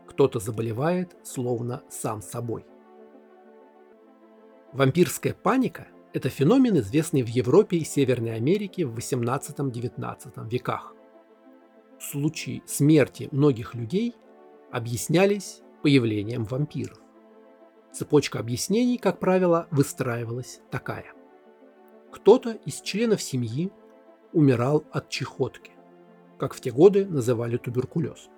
Кто-то 0.07 0.39
заболевает 0.39 1.15
словно 1.23 1.83
сам 1.89 2.21
собой. 2.21 2.65
Вампирская 4.73 5.33
паника– 5.33 5.87
это 6.13 6.29
феномен, 6.29 6.77
известный 6.79 7.23
в 7.23 7.27
Европе 7.27 7.77
и 7.77 7.83
Северной 7.83 8.35
Америке 8.35 8.85
в 8.85 8.95
XVIII-XIX 8.97 10.49
веках. 10.49 10.93
Случаи 11.99 12.61
смерти 12.65 13.29
многих 13.31 13.73
людей 13.73 14.15
объяснялись 14.71 15.61
появлением 15.81 16.43
вампиров. 16.43 16.99
Цепочка 17.91 18.39
объяснений, 18.39 18.97
как 18.97 19.19
правило, 19.19 19.67
выстраивалась 19.71 20.61
такая. 20.69 21.13
Кто-то 22.11 22.51
из 22.65 22.81
членов 22.81 23.21
семьи 23.21 23.71
умирал 24.33 24.83
от 24.91 25.09
чехотки, 25.09 25.71
как 26.37 26.53
в 26.53 26.61
те 26.61 26.71
годы 26.71 27.05
называли 27.05 27.57
туберкулез. 27.57 28.29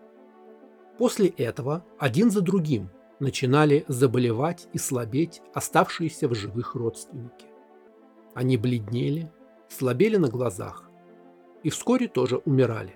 После 0.98 1.28
этого 1.28 1.86
один 1.98 2.30
за 2.30 2.42
другим 2.42 2.90
начинали 3.20 3.86
заболевать 3.88 4.68
и 4.74 4.78
слабеть 4.78 5.42
оставшиеся 5.54 6.28
в 6.28 6.36
живых 6.36 6.76
родственники. 6.76 7.48
Они 8.34 8.58
бледнели, 8.58 9.32
слабели 9.70 10.18
на 10.18 10.30
глазах 10.30 10.90
и 11.64 11.70
вскоре 11.70 12.08
тоже 12.08 12.38
умирали. 12.38 12.96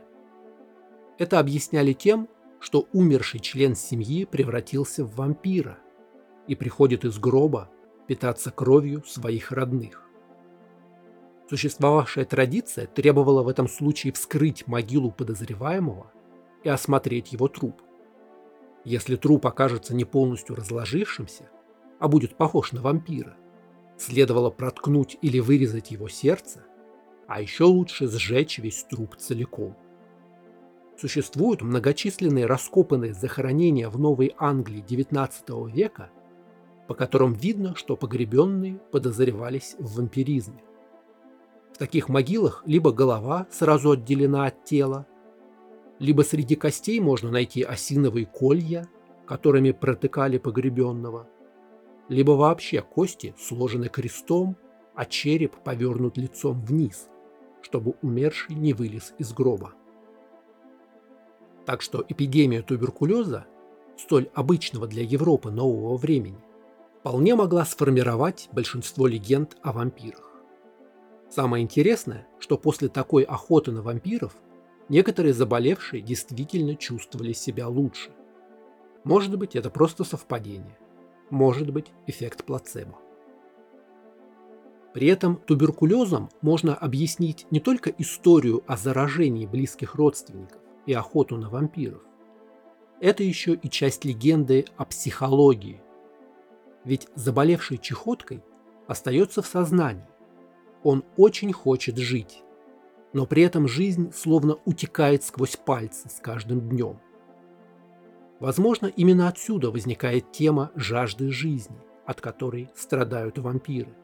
Это 1.17 1.39
объясняли 1.39 1.93
тем, 1.93 2.27
что 2.59 2.87
умерший 2.93 3.39
член 3.39 3.75
семьи 3.75 4.25
превратился 4.25 5.03
в 5.03 5.15
вампира 5.15 5.77
и 6.47 6.55
приходит 6.55 7.05
из 7.05 7.19
гроба 7.19 7.69
питаться 8.07 8.51
кровью 8.51 9.03
своих 9.05 9.51
родных. 9.51 10.02
Существовавшая 11.53 12.25
традиция 12.25 12.87
требовала 12.87 13.43
в 13.43 13.47
этом 13.47 13.67
случае 13.67 14.11
вскрыть 14.11 14.65
могилу 14.65 15.11
подозреваемого 15.11 16.11
и 16.63 16.69
осмотреть 16.69 17.31
его 17.31 17.47
труп. 17.47 17.79
Если 18.85 19.17
труп 19.17 19.45
окажется 19.45 19.93
не 19.93 20.03
полностью 20.03 20.55
разложившимся, 20.55 21.51
а 21.99 22.07
будет 22.07 22.37
похож 22.37 22.71
на 22.71 22.81
вампира, 22.81 23.37
следовало 23.99 24.49
проткнуть 24.49 25.19
или 25.21 25.37
вырезать 25.37 25.91
его 25.91 26.07
сердце, 26.07 26.65
а 27.27 27.39
еще 27.39 27.65
лучше 27.65 28.07
сжечь 28.07 28.57
весь 28.57 28.85
труп 28.85 29.15
целиком. 29.17 29.77
Существуют 30.97 31.61
многочисленные 31.61 32.47
раскопанные 32.47 33.13
захоронения 33.13 33.89
в 33.89 33.99
Новой 33.99 34.33
Англии 34.39 34.83
XIX 34.83 35.69
века, 35.69 36.09
по 36.87 36.95
которым 36.95 37.33
видно, 37.35 37.75
что 37.75 37.95
погребенные 37.95 38.79
подозревались 38.91 39.75
в 39.77 39.97
вампиризме. 39.97 40.63
В 41.73 41.77
таких 41.77 42.07
могилах 42.07 42.63
либо 42.65 42.91
голова 42.91 43.47
сразу 43.51 43.91
отделена 43.91 44.45
от 44.45 44.63
тела, 44.63 45.07
либо 45.99 46.21
среди 46.21 46.55
костей 46.55 46.99
можно 46.99 47.31
найти 47.31 47.63
осиновые 47.63 48.25
колья, 48.25 48.87
которыми 49.25 49.71
протыкали 49.71 50.37
погребенного, 50.37 51.27
либо 52.09 52.31
вообще 52.31 52.81
кости 52.81 53.33
сложены 53.39 53.89
крестом, 53.89 54.55
а 54.93 55.05
череп 55.05 55.55
повернут 55.63 56.17
лицом 56.17 56.61
вниз, 56.61 57.09
чтобы 57.61 57.95
умерший 58.03 58.55
не 58.55 58.73
вылез 58.73 59.13
из 59.17 59.33
гроба. 59.33 59.73
Так 61.65 61.81
что 61.81 62.05
эпидемия 62.07 62.61
туберкулеза, 62.61 63.47
столь 63.97 64.29
обычного 64.35 64.85
для 64.85 65.01
Европы 65.01 65.49
нового 65.49 65.97
времени, 65.97 66.43
вполне 66.99 67.35
могла 67.35 67.65
сформировать 67.65 68.49
большинство 68.51 69.07
легенд 69.07 69.57
о 69.63 69.71
вампирах. 69.71 70.32
Самое 71.35 71.63
интересное, 71.63 72.27
что 72.37 72.59
после 72.59 72.89
такой 72.89 73.23
охоты 73.23 73.71
на 73.71 73.81
вампиров 73.81 74.35
некоторые 74.87 75.33
заболевшие 75.33 76.03
действительно 76.03 76.75
чувствовали 76.75 77.33
себя 77.33 77.67
лучше. 77.67 78.11
Может 79.03 79.35
быть, 79.39 79.55
это 79.55 79.71
просто 79.71 80.03
совпадение. 80.03 80.77
Может 81.31 81.73
быть, 81.73 81.87
эффект 82.05 82.43
плацебо. 82.45 82.99
При 84.93 85.07
этом 85.07 85.37
туберкулезом 85.37 86.29
можно 86.41 86.75
объяснить 86.75 87.47
не 87.49 87.59
только 87.59 87.89
историю 87.89 88.63
о 88.67 88.77
заражении 88.77 89.47
близких 89.47 89.95
родственников, 89.95 90.61
и 90.85 90.93
охоту 90.93 91.37
на 91.37 91.49
вампиров. 91.49 92.03
Это 93.01 93.23
еще 93.23 93.55
и 93.55 93.69
часть 93.71 94.05
легенды 94.05 94.65
о 94.77 94.85
психологии. 94.85 95.81
Ведь 96.83 97.07
заболевший 97.15 97.79
чехоткой 97.79 98.43
остается 98.85 99.41
в 99.41 99.47
сознании. 99.47 100.12
Он 100.83 101.03
очень 101.17 101.53
хочет 101.53 101.97
жить, 101.97 102.43
но 103.13 103.25
при 103.25 103.43
этом 103.43 103.67
жизнь 103.67 104.11
словно 104.13 104.57
утекает 104.65 105.23
сквозь 105.23 105.55
пальцы 105.55 106.09
с 106.09 106.19
каждым 106.19 106.61
днем. 106.69 106.99
Возможно, 108.39 108.87
именно 108.87 109.29
отсюда 109.29 109.71
возникает 109.71 110.31
тема 110.31 110.71
жажды 110.75 111.31
жизни, 111.31 111.77
от 112.05 112.19
которой 112.19 112.69
страдают 112.75 113.37
вампиры. 113.37 113.95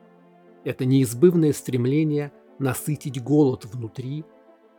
Это 0.63 0.85
неизбывное 0.85 1.51
стремление 1.51 2.31
насытить 2.59 3.21
голод 3.21 3.65
внутри 3.65 4.23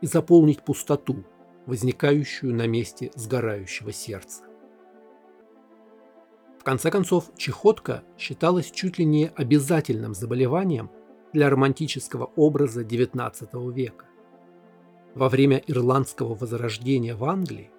и 0.01 0.07
заполнить 0.07 0.63
пустоту, 0.63 1.23
возникающую 1.67 2.55
на 2.55 2.65
месте 2.65 3.11
сгорающего 3.15 3.91
сердца. 3.91 4.43
В 6.57 6.63
конце 6.63 6.91
концов, 6.91 7.31
чехотка 7.37 8.03
считалась 8.17 8.71
чуть 8.71 8.99
ли 8.99 9.05
не 9.05 9.31
обязательным 9.35 10.13
заболеванием 10.13 10.91
для 11.33 11.49
романтического 11.49 12.31
образа 12.35 12.83
XIX 12.83 13.71
века. 13.71 14.05
Во 15.15 15.29
время 15.29 15.61
ирландского 15.67 16.35
возрождения 16.35 17.15
в 17.15 17.25
Англии 17.25 17.71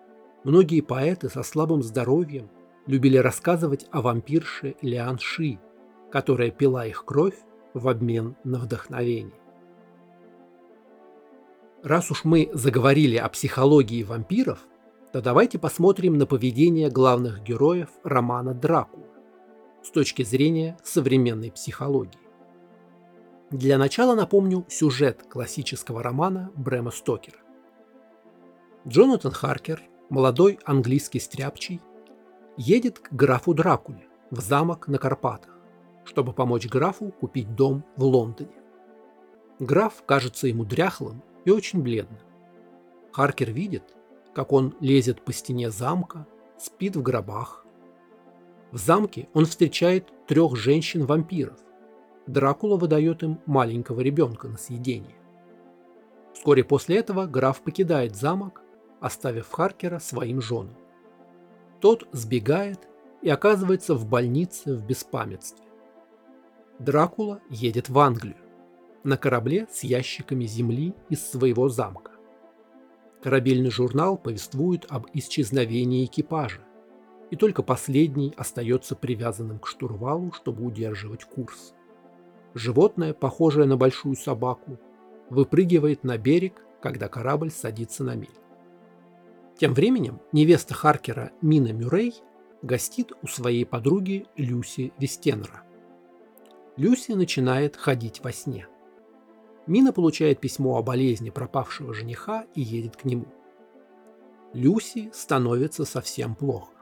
многие 0.45 0.81
поэты 0.81 1.29
со 1.29 1.43
слабым 1.43 1.83
здоровьем 1.83 2.51
любили 2.87 3.17
рассказывать 3.17 3.87
о 3.91 4.03
вампирше 4.03 4.75
Лиан 4.83 5.19
Ши, 5.19 5.59
которая 6.11 6.51
пила 6.51 6.87
их 6.87 7.05
кровь 7.05 7.39
в 7.75 7.89
обмен 7.89 8.37
на 8.45 8.59
вдохновение. 8.59 9.41
Раз 11.83 12.11
уж 12.11 12.25
мы 12.25 12.51
заговорили 12.53 13.17
о 13.17 13.29
психологии 13.29 14.03
вампиров, 14.03 14.61
то 15.13 15.21
давайте 15.21 15.59
посмотрим 15.59 16.17
на 16.17 16.27
поведение 16.27 16.91
главных 16.91 17.43
героев 17.43 17.89
романа 18.05 18.55
«Дракула» 18.55 19.07
с 19.83 19.91
точки 19.91 20.23
зрения 20.23 20.79
современной 20.85 21.51
психологии. 21.51 22.22
Для 23.53 23.77
начала 23.77 24.15
напомню 24.15 24.65
сюжет 24.71 25.25
классического 25.29 26.03
романа 26.03 26.51
Брэма 26.55 26.91
Стокера. 26.91 27.37
Джонатан 28.89 29.33
Харкер, 29.33 29.83
молодой 30.09 30.59
английский 30.65 31.21
стряпчий, 31.21 31.83
едет 32.57 32.99
к 32.99 33.13
графу 33.13 33.53
Дракуле 33.53 34.07
в 34.31 34.41
замок 34.41 34.89
на 34.89 34.97
Карпатах, 34.97 35.55
чтобы 36.07 36.33
помочь 36.33 36.67
графу 36.67 37.13
купить 37.21 37.55
дом 37.55 37.85
в 37.97 38.05
Лондоне. 38.05 38.55
Граф 39.59 40.03
кажется 40.07 40.47
ему 40.49 40.65
дряхлым 40.65 41.23
и 41.45 41.51
очень 41.51 41.83
бледно. 41.83 42.21
Харкер 43.13 43.51
видит, 43.51 43.95
как 44.35 44.53
он 44.53 44.75
лезет 44.81 45.23
по 45.23 45.33
стене 45.35 45.71
замка, 45.71 46.27
спит 46.57 46.97
в 46.97 47.03
гробах. 47.03 47.67
В 48.71 48.79
замке 48.79 49.29
он 49.35 49.45
встречает 49.45 50.11
трех 50.27 50.57
женщин-вампиров. 50.57 51.59
Дракула 52.27 52.77
выдает 52.77 53.23
им 53.23 53.41
маленького 53.47 54.01
ребенка 54.01 54.49
на 54.49 54.57
съедение. 54.57 55.17
Вскоре 56.35 56.65
после 56.65 56.99
этого 56.99 57.27
граф 57.27 57.61
покидает 57.63 58.17
замок, 58.17 58.63
оставив 59.01 59.51
Харкера 59.51 59.99
своим 59.99 60.41
женам. 60.41 60.77
Тот 61.81 62.09
сбегает 62.13 62.89
и 63.23 63.29
оказывается 63.29 63.95
в 63.95 64.07
больнице 64.07 64.75
в 64.75 64.87
беспамятстве. 64.87 65.65
Дракула 66.79 67.41
едет 67.51 67.89
в 67.89 67.99
Англию 67.99 68.37
на 69.05 69.17
корабле 69.17 69.67
с 69.71 69.83
ящиками 69.83 70.45
земли 70.45 70.95
из 71.09 71.29
своего 71.29 71.69
замка. 71.69 72.13
Корабельный 73.23 73.71
журнал 73.71 74.17
повествует 74.17 74.87
об 74.89 75.07
исчезновении 75.13 76.05
экипажа, 76.05 76.61
и 77.31 77.37
только 77.37 77.63
последний 77.63 78.35
остается 78.37 78.95
привязанным 78.95 79.59
к 79.59 79.67
штурвалу, 79.67 80.33
чтобы 80.33 80.65
удерживать 80.65 81.25
курс. 81.25 81.75
Животное, 82.55 83.15
похожее 83.15 83.67
на 83.67 83.77
большую 83.77 84.17
собаку, 84.17 84.79
выпрыгивает 85.31 86.05
на 86.05 86.19
берег, 86.19 86.65
когда 86.81 87.09
корабль 87.09 87.51
садится 87.51 88.05
на 88.05 88.15
мель. 88.15 88.29
Тем 89.59 89.75
временем 89.75 90.21
невеста 90.33 90.75
Харкера 90.75 91.33
Мина 91.41 91.73
Мюррей 91.73 92.15
гостит 92.63 93.13
у 93.23 93.27
своей 93.27 93.65
подруги 93.65 94.27
Люси 94.37 94.93
Вестенера. 94.99 95.63
Люси 96.77 97.13
начинает 97.13 97.77
ходить 97.77 98.23
во 98.25 98.33
сне. 98.33 98.67
Мина 99.67 99.93
получает 99.93 100.41
письмо 100.41 100.77
о 100.77 100.83
болезни 100.83 101.31
пропавшего 101.31 101.95
жениха 101.95 102.47
и 102.55 102.61
едет 102.61 102.97
к 102.97 103.05
нему. 103.05 103.27
Люси 104.53 105.11
становится 105.15 105.85
совсем 105.85 106.35
плохо. 106.35 106.73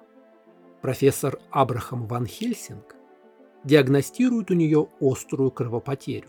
Профессор 0.81 1.39
Абрахам 1.51 2.07
Ван 2.07 2.27
Хельсинг 2.27 2.97
диагностирует 3.65 4.51
у 4.51 4.55
нее 4.55 4.89
острую 5.01 5.51
кровопотерю. 5.51 6.29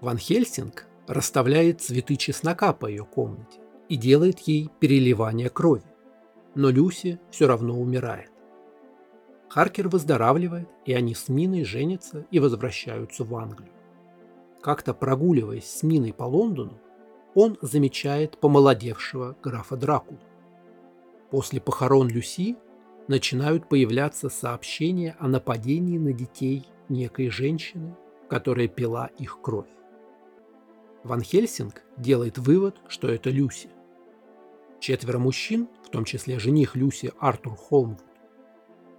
Ван 0.00 0.18
Хельсинг 0.18 0.86
расставляет 1.06 1.80
цветы 1.80 2.16
чеснока 2.16 2.72
по 2.72 2.86
ее 2.86 3.04
комнате 3.04 3.60
и 3.88 3.96
делает 3.96 4.40
ей 4.40 4.70
переливание 4.80 5.48
крови. 5.48 5.84
Но 6.54 6.70
Люси 6.70 7.20
все 7.30 7.46
равно 7.46 7.78
умирает. 7.78 8.30
Харкер 9.48 9.88
выздоравливает, 9.88 10.68
и 10.84 10.92
они 10.92 11.14
с 11.14 11.28
Миной 11.28 11.64
женятся 11.64 12.26
и 12.30 12.40
возвращаются 12.40 13.24
в 13.24 13.34
Англию. 13.36 13.72
Как-то 14.60 14.94
прогуливаясь 14.94 15.70
с 15.70 15.82
Миной 15.82 16.12
по 16.12 16.24
Лондону, 16.24 16.78
он 17.34 17.56
замечает 17.62 18.38
помолодевшего 18.38 19.36
графа 19.42 19.76
Дракулу. 19.76 20.18
После 21.30 21.60
похорон 21.60 22.08
Люси 22.08 22.56
начинают 23.08 23.68
появляться 23.68 24.28
сообщения 24.28 25.16
о 25.18 25.28
нападении 25.28 25.98
на 25.98 26.12
детей 26.12 26.66
некой 26.88 27.30
женщины, 27.30 27.96
которая 28.28 28.68
пила 28.68 29.10
их 29.18 29.40
кровь. 29.40 29.68
Ван 31.04 31.22
Хельсинг 31.22 31.82
делает 31.96 32.38
вывод, 32.38 32.80
что 32.88 33.08
это 33.08 33.30
Люси. 33.30 33.70
Четверо 34.80 35.18
мужчин, 35.18 35.68
в 35.84 35.88
том 35.90 36.04
числе 36.04 36.38
жених 36.38 36.74
Люси 36.74 37.12
Артур 37.18 37.56
Холмвуд, 37.56 38.04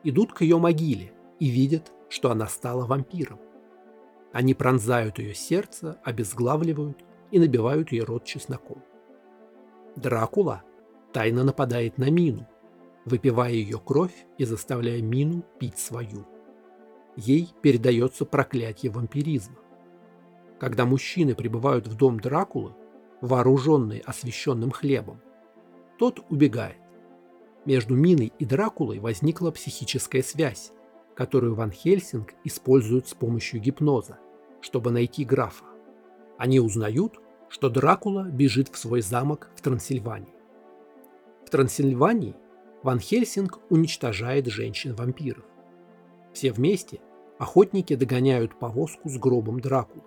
идут 0.04 0.32
к 0.32 0.42
ее 0.42 0.58
могиле 0.58 1.12
и 1.40 1.50
видят, 1.50 1.92
что 2.10 2.32
она 2.32 2.48
стала 2.48 2.86
вампиром. 2.86 3.40
Они 4.32 4.54
пронзают 4.54 5.20
ее 5.20 5.34
сердце, 5.34 6.00
обезглавливают 6.04 7.04
и 7.32 7.40
набивают 7.40 7.92
ей 7.92 8.02
рот 8.02 8.24
чесноком. 8.24 8.84
Дракула 9.96 10.64
тайно 11.12 11.44
нападает 11.44 11.98
на 11.98 12.10
Мину, 12.10 12.48
выпивая 13.08 13.52
ее 13.52 13.80
кровь 13.80 14.26
и 14.38 14.44
заставляя 14.44 15.02
Мину 15.02 15.44
пить 15.60 15.80
свою. 15.80 16.26
Ей 17.16 17.50
передается 17.62 18.26
проклятие 18.26 18.92
вампиризма. 18.92 19.56
Когда 20.60 20.86
мужчины 20.86 21.34
прибывают 21.34 21.88
в 21.88 21.96
дом 21.96 22.20
Дракулы, 22.20 22.74
вооруженные 23.22 24.02
освященным 24.02 24.72
хлебом, 24.72 25.22
тот 25.98 26.20
убегает. 26.30 26.78
Между 27.66 27.96
Миной 27.96 28.34
и 28.38 28.46
Дракулой 28.46 29.00
возникла 29.00 29.52
психическая 29.52 30.22
связь, 30.22 30.72
которую 31.16 31.56
Ван 31.56 31.72
Хельсинг 31.72 32.34
использует 32.44 33.08
с 33.08 33.14
помощью 33.14 33.62
гипноза, 33.62 34.20
чтобы 34.62 34.92
найти 34.92 35.24
графа. 35.24 35.66
Они 36.38 36.60
узнают, 36.60 37.20
что 37.50 37.70
Дракула 37.70 38.24
бежит 38.26 38.68
в 38.68 38.78
свой 38.78 39.02
замок 39.02 39.50
в 39.56 39.62
Трансильвании. 39.62 40.36
В 41.46 41.50
Трансильвании 41.50 42.36
Ван 42.88 43.02
Хельсинг 43.02 43.60
уничтожает 43.70 44.48
женщин-вампиров. 44.48 45.44
Все 46.32 46.54
вместе 46.54 47.02
охотники 47.38 47.98
догоняют 47.98 48.58
повозку 48.58 49.10
с 49.10 49.18
гробом 49.18 49.60
Дракулы. 49.60 50.06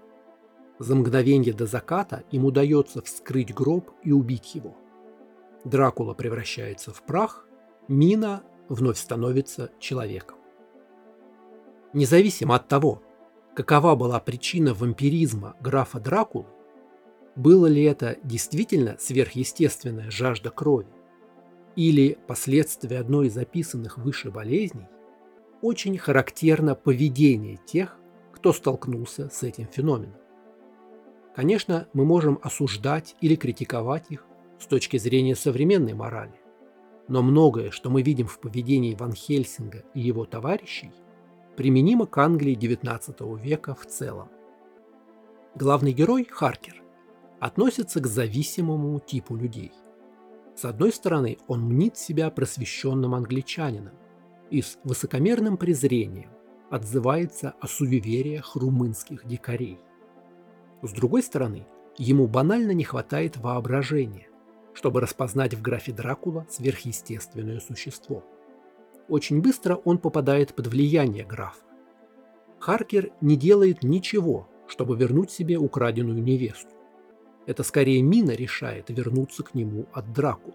За 0.78 0.94
мгновение 0.94 1.52
до 1.52 1.66
заката 1.66 2.24
им 2.30 2.46
удается 2.46 3.02
вскрыть 3.02 3.52
гроб 3.52 3.90
и 4.02 4.12
убить 4.12 4.54
его. 4.54 4.74
Дракула 5.62 6.14
превращается 6.14 6.90
в 6.90 7.02
прах, 7.02 7.46
Мина 7.86 8.42
вновь 8.70 8.96
становится 8.96 9.70
человеком. 9.78 10.38
Независимо 11.92 12.54
от 12.54 12.66
того, 12.68 13.02
какова 13.54 13.94
была 13.94 14.18
причина 14.20 14.72
вампиризма 14.72 15.54
графа 15.60 16.00
Дракулы, 16.00 16.46
было 17.36 17.66
ли 17.66 17.82
это 17.82 18.16
действительно 18.24 18.96
сверхъестественная 18.98 20.10
жажда 20.10 20.48
крови, 20.48 20.88
или 21.80 22.18
последствия 22.26 22.98
одной 22.98 23.28
из 23.28 23.38
описанных 23.38 23.96
выше 23.96 24.30
болезней, 24.30 24.86
очень 25.62 25.96
характерно 25.96 26.74
поведение 26.74 27.58
тех, 27.64 27.96
кто 28.34 28.52
столкнулся 28.52 29.30
с 29.30 29.42
этим 29.42 29.66
феноменом. 29.66 30.20
Конечно, 31.34 31.88
мы 31.94 32.04
можем 32.04 32.38
осуждать 32.42 33.16
или 33.22 33.34
критиковать 33.34 34.10
их 34.10 34.26
с 34.58 34.66
точки 34.66 34.98
зрения 34.98 35.34
современной 35.34 35.94
морали, 35.94 36.38
но 37.08 37.22
многое, 37.22 37.70
что 37.70 37.88
мы 37.88 38.02
видим 38.02 38.26
в 38.26 38.40
поведении 38.40 38.94
Ван 38.94 39.14
Хельсинга 39.14 39.82
и 39.94 40.00
его 40.00 40.26
товарищей, 40.26 40.92
применимо 41.56 42.04
к 42.04 42.18
Англии 42.18 42.58
XIX 42.58 43.40
века 43.40 43.74
в 43.74 43.86
целом. 43.86 44.28
Главный 45.54 45.94
герой, 45.94 46.26
Харкер, 46.30 46.82
относится 47.40 48.00
к 48.00 48.06
зависимому 48.06 49.00
типу 49.00 49.34
людей. 49.34 49.72
С 50.60 50.66
одной 50.66 50.92
стороны, 50.92 51.38
он 51.48 51.62
мнит 51.62 51.96
себя 51.96 52.28
просвещенным 52.30 53.14
англичанином 53.14 53.94
и 54.50 54.60
с 54.60 54.78
высокомерным 54.84 55.56
презрением 55.56 56.28
отзывается 56.68 57.54
о 57.60 57.66
суевериях 57.66 58.56
румынских 58.56 59.26
дикарей. 59.26 59.78
С 60.82 60.92
другой 60.92 61.22
стороны, 61.22 61.66
ему 61.96 62.26
банально 62.26 62.72
не 62.72 62.84
хватает 62.84 63.38
воображения, 63.38 64.28
чтобы 64.74 65.00
распознать 65.00 65.54
в 65.54 65.62
графе 65.62 65.92
Дракула 65.92 66.46
сверхъестественное 66.50 67.60
существо. 67.60 68.22
Очень 69.08 69.40
быстро 69.40 69.76
он 69.76 69.96
попадает 69.96 70.54
под 70.54 70.66
влияние 70.66 71.24
графа. 71.24 71.64
Харкер 72.58 73.12
не 73.22 73.38
делает 73.38 73.82
ничего, 73.82 74.46
чтобы 74.66 74.94
вернуть 74.94 75.30
себе 75.30 75.56
украденную 75.56 76.22
невесту. 76.22 76.79
Это 77.50 77.64
скорее 77.64 78.00
Мина 78.00 78.30
решает 78.30 78.90
вернуться 78.90 79.42
к 79.42 79.54
нему 79.54 79.86
от 79.92 80.12
Дракулы. 80.12 80.54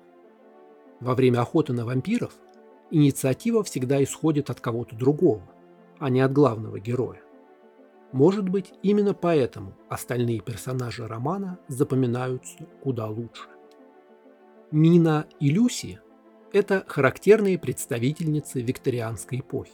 Во 1.01 1.13
время 1.13 1.41
охоты 1.41 1.73
на 1.73 1.83
вампиров 1.83 2.31
инициатива 2.89 3.65
всегда 3.65 4.01
исходит 4.01 4.49
от 4.49 4.61
кого-то 4.61 4.95
другого, 4.95 5.41
а 5.99 6.09
не 6.09 6.21
от 6.21 6.31
главного 6.31 6.79
героя. 6.79 7.21
Может 8.13 8.47
быть, 8.47 8.71
именно 8.81 9.13
поэтому 9.13 9.73
остальные 9.89 10.39
персонажи 10.39 11.05
романа 11.05 11.59
запоминаются 11.67 12.65
куда 12.81 13.07
лучше. 13.07 13.49
Мина 14.71 15.27
и 15.41 15.49
Люси– 15.49 15.99
это 16.53 16.85
характерные 16.87 17.59
представительницы 17.59 18.61
викторианской 18.61 19.41
эпохи. 19.41 19.73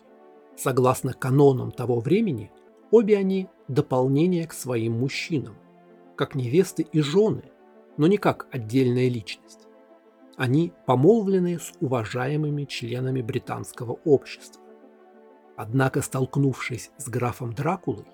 Согласно 0.58 1.14
канонам 1.14 1.70
того 1.70 2.00
времени, 2.00 2.52
обе 2.90 3.16
они– 3.16 3.48
дополнение 3.68 4.48
к 4.48 4.54
своим 4.54 4.94
мужчинам, 4.94 5.56
как 6.22 6.36
невесты 6.36 6.84
и 6.84 7.02
жены, 7.02 7.46
но 7.98 8.06
не 8.06 8.18
как 8.18 8.46
отдельная 8.52 9.10
личность. 9.10 9.68
Они 10.38 10.72
помолвлены 10.86 11.58
с 11.58 11.74
уважаемыми 11.80 12.66
членами 12.66 13.24
британского 13.24 13.94
общества. 14.06 14.62
Однако, 15.58 16.04
столкнувшись 16.04 16.92
с 16.98 17.10
графом 17.10 17.54
Дракулой, 17.54 18.06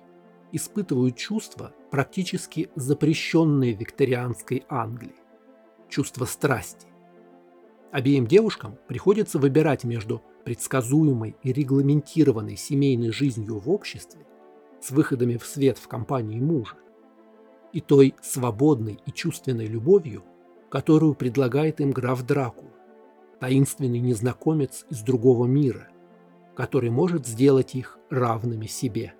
испытывают 0.52 1.16
чувства, 1.16 1.74
практически 1.90 2.70
запрещенные 2.76 3.74
викторианской 3.74 4.64
Англии. 4.70 5.16
Чувство 5.90 6.24
страсти. 6.24 6.86
Обеим 7.92 8.26
девушкам 8.26 8.78
приходится 8.86 9.38
выбирать 9.38 9.84
между 9.84 10.22
предсказуемой 10.46 11.36
и 11.42 11.52
регламентированной 11.52 12.56
семейной 12.56 13.12
жизнью 13.12 13.58
в 13.58 13.68
обществе 13.68 14.26
с 14.80 14.92
выходами 14.92 15.36
в 15.36 15.44
свет 15.44 15.76
в 15.76 15.88
компании 15.88 16.40
мужа 16.40 16.76
и 17.72 17.80
той 17.80 18.14
свободной 18.22 18.98
и 19.06 19.12
чувственной 19.12 19.66
любовью, 19.66 20.24
которую 20.70 21.14
предлагает 21.14 21.80
им 21.80 21.90
граф 21.90 22.22
Дракула, 22.24 22.72
таинственный 23.40 24.00
незнакомец 24.00 24.86
из 24.90 25.02
другого 25.02 25.46
мира, 25.46 25.88
который 26.56 26.90
может 26.90 27.26
сделать 27.26 27.74
их 27.74 27.98
равными 28.10 28.66
себе. 28.66 29.14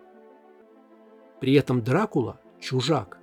При 1.40 1.54
этом 1.54 1.82
Дракула– 1.82 2.40
чужак, 2.60 3.18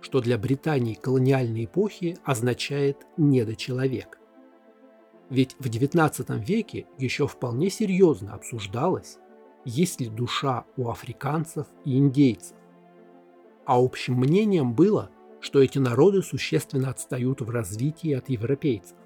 что 0.00 0.20
для 0.20 0.38
Британии 0.38 0.94
колониальной 0.94 1.66
эпохи 1.66 2.16
означает 2.24 3.06
«недочеловек». 3.16 4.18
Ведь 5.28 5.54
в 5.58 5.66
XIX 5.66 6.44
веке 6.44 6.86
еще 6.98 7.26
вполне 7.26 7.70
серьезно 7.70 8.34
обсуждалось, 8.34 9.18
есть 9.64 10.00
ли 10.00 10.08
душа 10.08 10.64
у 10.76 10.88
африканцев 10.88 11.66
и 11.84 11.98
индейцев, 11.98 12.56
а 13.64 13.82
общим 13.82 14.14
мнением 14.14 14.74
было, 14.74 15.10
что 15.40 15.62
эти 15.62 15.78
народы 15.78 16.22
существенно 16.22 16.90
отстают 16.90 17.40
в 17.40 17.50
развитии 17.50 18.12
от 18.12 18.28
европейцев. 18.28 18.96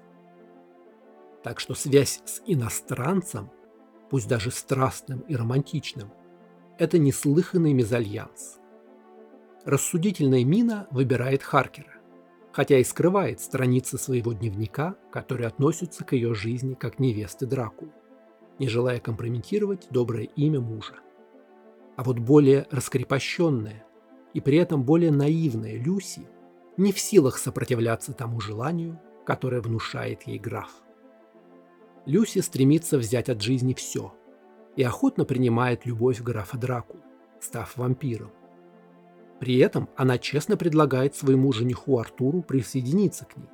Так 1.43 1.59
что 1.59 1.75
связь 1.75 2.21
с 2.25 2.41
иностранцем, 2.45 3.51
пусть 4.09 4.27
даже 4.27 4.51
страстным 4.51 5.19
и 5.21 5.35
романтичным, 5.35 6.11
это 6.77 6.97
неслыханный 6.97 7.73
мезальянс. 7.73 8.59
Рассудительная 9.63 10.43
Мина 10.43 10.87
выбирает 10.91 11.41
Харкера, 11.41 11.93
хотя 12.51 12.77
и 12.77 12.83
скрывает 12.83 13.39
страницы 13.39 13.97
своего 13.97 14.33
дневника, 14.33 14.95
которые 15.11 15.47
относятся 15.47 16.03
к 16.03 16.13
ее 16.13 16.33
жизни 16.33 16.73
как 16.73 16.99
невесты 16.99 17.45
Дракулы, 17.45 17.91
не 18.59 18.67
желая 18.67 18.99
компрометировать 18.99 19.87
доброе 19.89 20.25
имя 20.35 20.59
мужа. 20.59 20.95
А 21.95 22.03
вот 22.03 22.19
более 22.19 22.67
раскрепощенная, 22.71 23.85
и 24.35 24.41
при 24.41 24.57
этом 24.57 24.83
более 24.83 25.11
наивная 25.11 25.77
Люси 25.77 26.27
не 26.75 26.91
в 26.91 26.99
силах 26.99 27.37
сопротивляться 27.37 28.11
тому 28.11 28.41
желанию, 28.41 28.99
которое 29.25 29.61
внушает 29.61 30.23
ей 30.23 30.37
граф. 30.37 30.69
Люси 32.05 32.39
стремится 32.39 32.97
взять 32.97 33.29
от 33.29 33.41
жизни 33.41 33.73
все 33.73 34.13
и 34.75 34.83
охотно 34.83 35.23
принимает 35.23 35.85
любовь 35.85 36.21
графа 36.21 36.57
Дракулы, 36.57 36.99
став 37.39 37.77
вампиром. 37.77 38.29
При 39.39 39.57
этом 39.57 39.87
она 39.95 40.17
честно 40.17 40.57
предлагает 40.57 41.15
своему 41.15 41.53
жениху 41.53 41.97
Артуру 41.97 42.41
присоединиться 42.41 43.23
к 43.23 43.37
ней. 43.37 43.47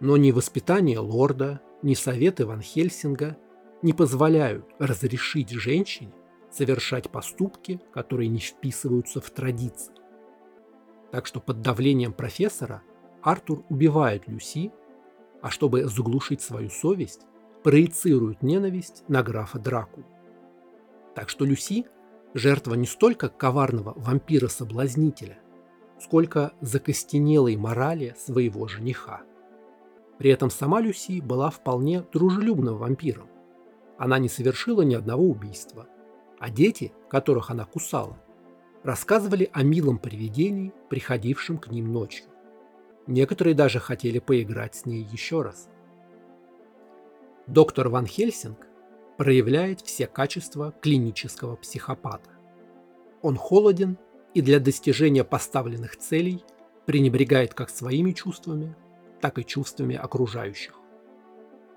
Но 0.00 0.18
ни 0.18 0.32
воспитание 0.32 0.98
лорда, 0.98 1.62
ни 1.80 1.94
советы 1.94 2.44
Ван 2.44 2.60
Хельсинга 2.60 3.38
не 3.80 3.94
позволяют 3.94 4.66
разрешить 4.78 5.48
женщине 5.48 6.12
совершать 6.56 7.10
поступки, 7.10 7.80
которые 7.92 8.28
не 8.28 8.38
вписываются 8.38 9.20
в 9.20 9.30
традиции. 9.30 9.94
Так 11.12 11.26
что 11.26 11.40
под 11.40 11.60
давлением 11.60 12.12
профессора 12.12 12.82
Артур 13.22 13.64
убивает 13.68 14.26
Люси, 14.26 14.72
а 15.42 15.50
чтобы 15.50 15.84
заглушить 15.84 16.40
свою 16.40 16.70
совесть, 16.70 17.22
проецирует 17.62 18.42
ненависть 18.42 19.04
на 19.08 19.22
графа 19.22 19.58
Драку. 19.58 20.04
Так 21.14 21.28
что 21.28 21.44
Люси– 21.44 21.86
жертва 22.34 22.74
не 22.74 22.86
столько 22.86 23.28
коварного 23.28 23.94
вампира-соблазнителя, 23.96 25.38
сколько 25.98 26.52
закостенелой 26.60 27.56
морали 27.56 28.14
своего 28.18 28.68
жениха. 28.68 29.22
При 30.18 30.30
этом 30.30 30.50
сама 30.50 30.80
Люси 30.80 31.20
была 31.20 31.50
вполне 31.50 32.02
дружелюбным 32.12 32.76
вампиром. 32.76 33.28
Она 33.98 34.18
не 34.18 34.28
совершила 34.28 34.82
ни 34.82 34.94
одного 34.94 35.24
убийства, 35.24 35.88
а 36.38 36.50
дети, 36.50 36.92
которых 37.08 37.50
она 37.50 37.64
кусала, 37.64 38.18
рассказывали 38.82 39.50
о 39.52 39.62
милом 39.62 39.98
привидении, 39.98 40.72
приходившем 40.88 41.58
к 41.58 41.68
ним 41.68 41.92
ночью. 41.92 42.26
Некоторые 43.06 43.54
даже 43.54 43.78
хотели 43.78 44.18
поиграть 44.18 44.74
с 44.74 44.86
ней 44.86 45.02
еще 45.02 45.42
раз. 45.42 45.68
Доктор 47.46 47.88
Ван 47.88 48.06
Хельсинг 48.06 48.66
проявляет 49.16 49.80
все 49.80 50.06
качества 50.06 50.74
клинического 50.80 51.56
психопата. 51.56 52.30
Он 53.22 53.36
холоден 53.36 53.98
и 54.34 54.42
для 54.42 54.60
достижения 54.60 55.24
поставленных 55.24 55.96
целей 55.96 56.44
пренебрегает 56.84 57.54
как 57.54 57.70
своими 57.70 58.12
чувствами, 58.12 58.76
так 59.20 59.38
и 59.38 59.44
чувствами 59.44 59.96
окружающих. 59.96 60.74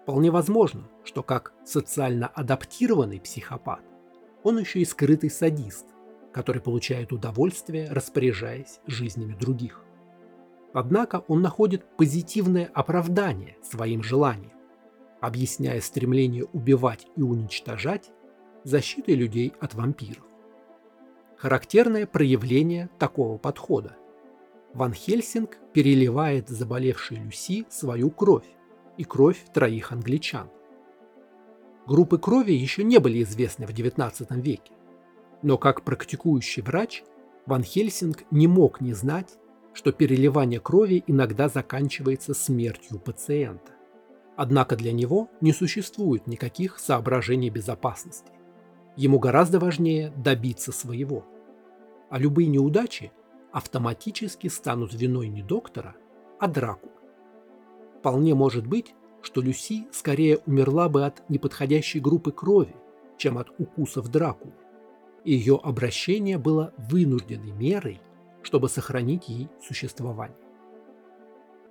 Вполне 0.03 0.31
возможно, 0.31 0.89
что 1.03 1.23
как 1.23 1.53
социально 1.63 2.27
адаптированный 2.27 3.19
психопат, 3.19 3.81
он 4.43 4.59
еще 4.59 4.79
и 4.79 4.85
скрытый 4.85 5.29
садист, 5.29 5.85
который 6.31 6.61
получает 6.61 7.11
удовольствие, 7.11 7.89
распоряжаясь 7.91 8.79
жизнями 8.87 9.33
других. 9.33 9.83
Однако 10.73 11.23
он 11.27 11.41
находит 11.41 11.85
позитивное 11.97 12.69
оправдание 12.73 13.57
своим 13.63 14.03
желаниям, 14.03 14.53
объясняя 15.19 15.81
стремление 15.81 16.45
убивать 16.45 17.07
и 17.15 17.21
уничтожать 17.21 18.11
защитой 18.63 19.15
людей 19.15 19.53
от 19.59 19.73
вампиров. 19.73 20.23
Характерное 21.37 22.05
проявление 22.05 22.89
такого 22.99 23.37
подхода. 23.37 23.95
Ван 24.73 24.93
Хельсинг 24.93 25.57
переливает 25.73 26.49
заболевшей 26.49 27.17
Люси 27.17 27.65
свою 27.69 28.11
кровь 28.11 28.45
и 28.97 29.03
кровь 29.03 29.43
троих 29.53 29.91
англичан. 29.91 30.49
Группы 31.89 32.19
крови 32.19 32.51
еще 32.51 32.83
не 32.83 32.99
были 32.99 33.23
известны 33.23 33.65
в 33.65 33.71
XIX 33.71 34.39
веке, 34.39 34.73
но 35.41 35.57
как 35.57 35.83
практикующий 35.83 36.61
врач 36.61 37.03
Ван 37.47 37.63
Хельсинг 37.63 38.25
не 38.29 38.45
мог 38.45 38.79
не 38.79 38.93
знать, 38.93 39.39
что 39.73 39.91
переливание 39.91 40.59
крови 40.59 41.03
иногда 41.07 41.49
заканчивается 41.49 42.35
смертью 42.35 42.99
пациента. 42.99 43.71
Однако 44.37 44.75
для 44.75 44.91
него 44.91 45.31
не 45.41 45.51
существует 45.51 46.27
никаких 46.27 46.77
соображений 46.77 47.49
безопасности. 47.49 48.33
Ему 48.95 49.17
гораздо 49.17 49.57
важнее 49.57 50.13
добиться 50.15 50.71
своего. 50.71 51.25
А 52.11 52.19
любые 52.19 52.49
неудачи 52.49 53.11
автоматически 53.51 54.47
станут 54.47 54.93
виной 54.93 55.27
не 55.27 55.41
доктора, 55.41 55.95
а 56.39 56.47
Дракулы. 56.47 56.93
Вполне 57.97 58.35
может 58.35 58.67
быть, 58.67 58.93
что 59.21 59.41
Люси 59.41 59.87
скорее 59.91 60.39
умерла 60.45 60.89
бы 60.89 61.05
от 61.05 61.27
неподходящей 61.29 61.99
группы 61.99 62.31
крови, 62.31 62.75
чем 63.17 63.37
от 63.37 63.49
укусов 63.59 64.09
Дракулы. 64.09 64.53
Ее 65.25 65.59
обращение 65.61 66.37
было 66.37 66.73
вынужденной 66.77 67.51
мерой, 67.51 68.01
чтобы 68.41 68.69
сохранить 68.69 69.27
ей 69.27 69.49
существование. 69.61 70.37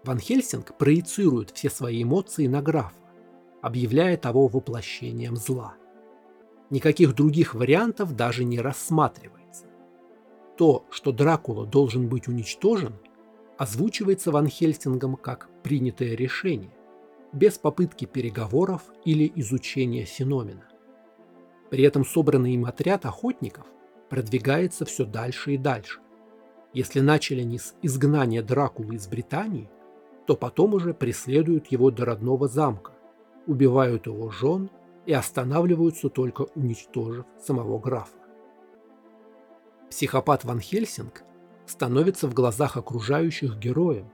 Ван 0.04 0.18
Хельсинг 0.18 0.76
проецирует 0.76 1.50
все 1.50 1.70
свои 1.70 2.02
эмоции 2.02 2.46
на 2.46 2.62
графа, 2.62 3.00
объявляя 3.62 4.16
того 4.16 4.46
воплощением 4.46 5.36
зла. 5.36 5.74
Никаких 6.70 7.14
других 7.14 7.54
вариантов 7.54 8.14
даже 8.14 8.44
не 8.44 8.60
рассматривается. 8.60 9.64
То, 10.56 10.84
что 10.90 11.12
Дракула 11.12 11.66
должен 11.66 12.08
быть 12.08 12.28
уничтожен, 12.28 12.94
озвучивается 13.56 14.30
Ван 14.30 14.46
Хельсингом 14.46 15.16
как 15.16 15.48
принятое 15.62 16.14
решение, 16.14 16.70
без 17.32 17.58
попытки 17.58 18.04
переговоров 18.04 18.82
или 19.04 19.30
изучения 19.36 20.04
феномена. 20.04 20.68
При 21.70 21.84
этом 21.84 22.04
собранный 22.04 22.54
им 22.54 22.64
отряд 22.64 23.04
охотников 23.04 23.66
продвигается 24.08 24.84
все 24.84 25.04
дальше 25.04 25.54
и 25.54 25.58
дальше. 25.58 26.00
Если 26.72 27.00
начали 27.00 27.42
они 27.42 27.58
с 27.58 27.74
изгнания 27.82 28.42
Дракулы 28.42 28.94
из 28.94 29.06
Британии, 29.06 29.70
то 30.26 30.36
потом 30.36 30.74
уже 30.74 30.94
преследуют 30.94 31.68
его 31.68 31.90
до 31.90 32.04
родного 32.04 32.48
замка, 32.48 32.92
убивают 33.46 34.06
его 34.06 34.30
жен 34.30 34.70
и 35.06 35.12
останавливаются 35.12 36.10
только 36.10 36.42
уничтожив 36.54 37.24
самого 37.40 37.78
графа. 37.78 38.18
Психопат 39.90 40.44
Ван 40.44 40.60
Хельсинг 40.60 41.22
становится 41.66 42.28
в 42.28 42.34
глазах 42.34 42.76
окружающих 42.76 43.58
героем, 43.58 44.10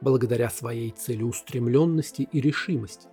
благодаря 0.00 0.50
своей 0.50 0.90
целеустремленности 0.90 2.28
и 2.30 2.40
решимости. 2.40 3.08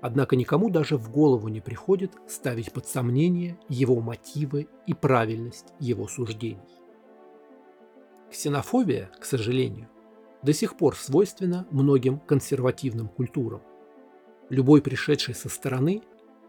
Однако 0.00 0.34
никому 0.34 0.70
даже 0.70 0.96
в 0.96 1.10
голову 1.10 1.48
не 1.48 1.60
приходит 1.60 2.12
ставить 2.26 2.72
под 2.72 2.86
сомнение 2.86 3.58
его 3.68 4.00
мотивы 4.00 4.68
и 4.86 4.94
правильность 4.94 5.74
его 5.78 6.08
суждений. 6.08 6.60
Ксенофобия, 8.30 9.10
к 9.18 9.24
сожалению, 9.24 9.88
до 10.42 10.52
сих 10.52 10.76
пор 10.76 10.96
свойственна 10.96 11.66
многим 11.70 12.18
консервативным 12.20 13.08
культурам. 13.08 13.60
Любой 14.48 14.80
пришедший 14.80 15.34
со 15.34 15.48
стороны 15.48 16.02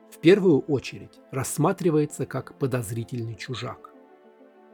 в 0.10 0.20
первую 0.20 0.60
очередь 0.60 1.20
рассматривается 1.32 2.26
как 2.26 2.58
подозрительный 2.58 3.36
чужак. 3.36 3.92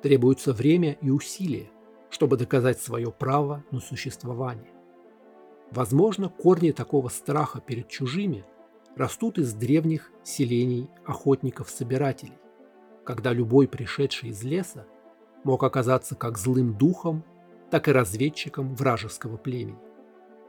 Требуется 0.04 0.54
время 0.54 0.94
и 1.02 1.10
усилия, 1.10 1.70
чтобы 2.10 2.38
доказать 2.38 2.80
свое 2.80 3.12
право 3.12 3.64
на 3.72 3.80
существование. 3.80 4.77
Возможно, 5.72 6.30
корни 6.30 6.72
такого 6.72 7.10
страха 7.10 7.60
перед 7.60 7.88
чужими 7.90 8.46
растут 8.96 9.38
из 9.38 9.54
древних 9.54 10.12
селений 10.24 10.90
охотников-собирателей, 11.06 12.38
когда 13.04 13.34
любой 13.34 13.68
пришедший 13.68 14.30
из 14.30 14.44
леса 14.44 14.86
мог 15.44 15.64
оказаться 15.64 16.16
как 16.16 16.38
злым 16.38 16.78
духом, 16.78 17.24
так 17.70 17.88
и 17.88 17.92
разведчиком 17.92 18.76
вражеского 18.76 19.38
племени. 19.38 19.78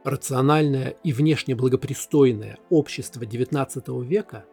Рациональное 0.04 0.96
и 1.02 1.12
внешне 1.12 1.54
благопристойное 1.54 2.58
общество 2.70 3.22
XIX 3.24 4.04
века 4.04 4.44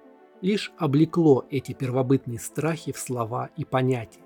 лишь 0.42 0.74
облекло 0.78 1.46
эти 1.50 1.74
первобытные 1.74 2.40
страхи 2.40 2.92
в 2.92 2.98
слова 2.98 3.50
и 3.56 3.64
понятия, 3.64 4.24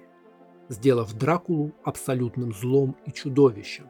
сделав 0.70 1.14
Дракулу 1.14 1.74
абсолютным 1.84 2.54
злом 2.54 2.96
и 3.06 3.12
чудовищем, 3.12 3.90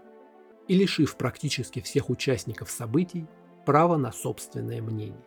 и 0.69 0.75
лишив 0.75 1.17
практически 1.17 1.81
всех 1.81 2.09
участников 2.09 2.69
событий 2.69 3.27
права 3.65 3.97
на 3.97 4.13
собственное 4.13 4.81
мнение. 4.81 5.25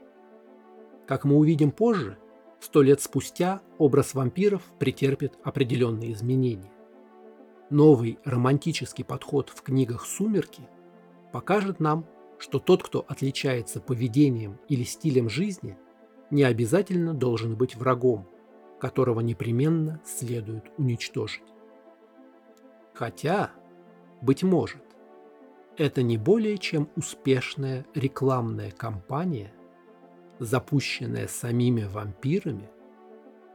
Как 1.06 1.24
мы 1.24 1.36
увидим 1.36 1.72
позже, 1.72 2.16
сто 2.60 2.80
лет 2.80 3.02
спустя 3.02 3.60
образ 3.76 4.14
вампиров 4.14 4.62
претерпит 4.78 5.34
определенные 5.42 6.12
изменения. 6.12 6.72
Новый 7.70 8.18
романтический 8.24 9.04
подход 9.04 9.50
в 9.50 9.62
книгах 9.62 10.06
«Сумерки» 10.06 10.62
покажет 11.32 11.80
нам, 11.80 12.06
что 12.38 12.60
тот, 12.60 12.84
кто 12.84 13.04
отличается 13.08 13.80
поведением 13.80 14.60
или 14.68 14.84
стилем 14.84 15.28
жизни, 15.28 15.76
не 16.30 16.44
обязательно 16.44 17.14
должен 17.14 17.56
быть 17.56 17.74
врагом, 17.74 18.28
которого 18.80 19.20
непременно 19.20 20.00
следует 20.04 20.70
уничтожить. 20.78 21.42
Хотя, 22.94 23.50
быть 24.20 24.44
может, 24.44 24.82
это 25.76 26.02
не 26.02 26.18
более 26.18 26.58
чем 26.58 26.88
успешная 26.96 27.86
рекламная 27.94 28.70
кампания, 28.70 29.52
запущенная 30.38 31.28
самими 31.28 31.84
вампирами, 31.84 32.68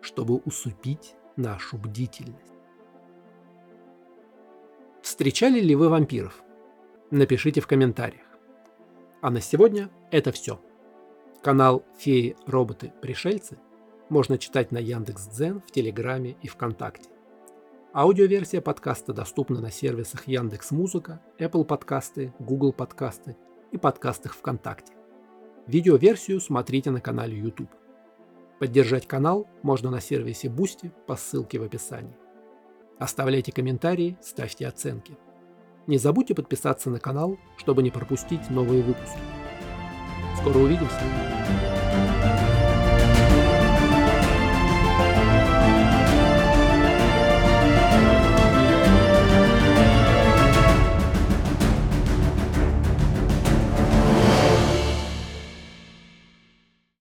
чтобы 0.02 0.38
усыпить 0.38 1.16
нашу 1.36 1.78
бдительность. 1.78 2.54
Встречали 5.02 5.60
ли 5.60 5.76
вы 5.76 5.90
вампиров? 5.90 6.44
Напишите 7.12 7.62
в 7.62 7.68
комментариях. 7.68 8.26
А 9.22 9.30
на 9.30 9.42
сегодня 9.42 9.90
это 10.12 10.32
все. 10.32 10.60
Канал 11.42 11.86
«Феи, 11.98 12.36
роботы, 12.46 12.92
пришельцы» 13.02 13.58
можно 14.10 14.38
читать 14.38 14.72
на 14.72 14.78
Яндекс.Дзен, 14.78 15.62
в 15.62 15.72
Телеграме 15.72 16.36
и 16.42 16.48
ВКонтакте. 16.48 17.10
Аудиоверсия 17.94 18.62
подкаста 18.62 19.14
доступна 19.14 19.62
на 19.62 19.72
сервисах 19.72 20.28
Яндекс 20.28 20.72
Музыка, 20.72 21.22
Apple 21.40 21.64
подкасты, 21.64 22.34
Google 22.38 22.74
подкасты 22.74 23.38
и 23.72 23.78
подкастах 23.78 24.36
ВКонтакте. 24.36 24.94
Видеоверсию 25.68 26.42
смотрите 26.42 26.92
на 26.92 27.00
канале 27.00 27.38
YouTube. 27.38 27.72
Поддержать 28.60 29.08
канал 29.08 29.48
можно 29.64 29.90
на 29.90 30.02
сервисе 30.02 30.50
Boosty 30.50 30.92
по 31.08 31.16
ссылке 31.16 31.60
в 31.60 31.64
описании. 31.64 32.18
Оставляйте 33.00 33.52
комментарии, 33.52 34.18
ставьте 34.22 34.68
оценки. 34.68 35.18
Не 35.88 35.98
забудьте 35.98 36.36
подписаться 36.36 36.90
на 36.90 37.00
канал, 37.00 37.38
чтобы 37.58 37.84
не 37.84 37.90
пропустить 37.90 38.50
новые 38.50 38.84
выпуски. 38.84 39.20
Скоро 40.42 40.58
увидимся! 40.58 42.47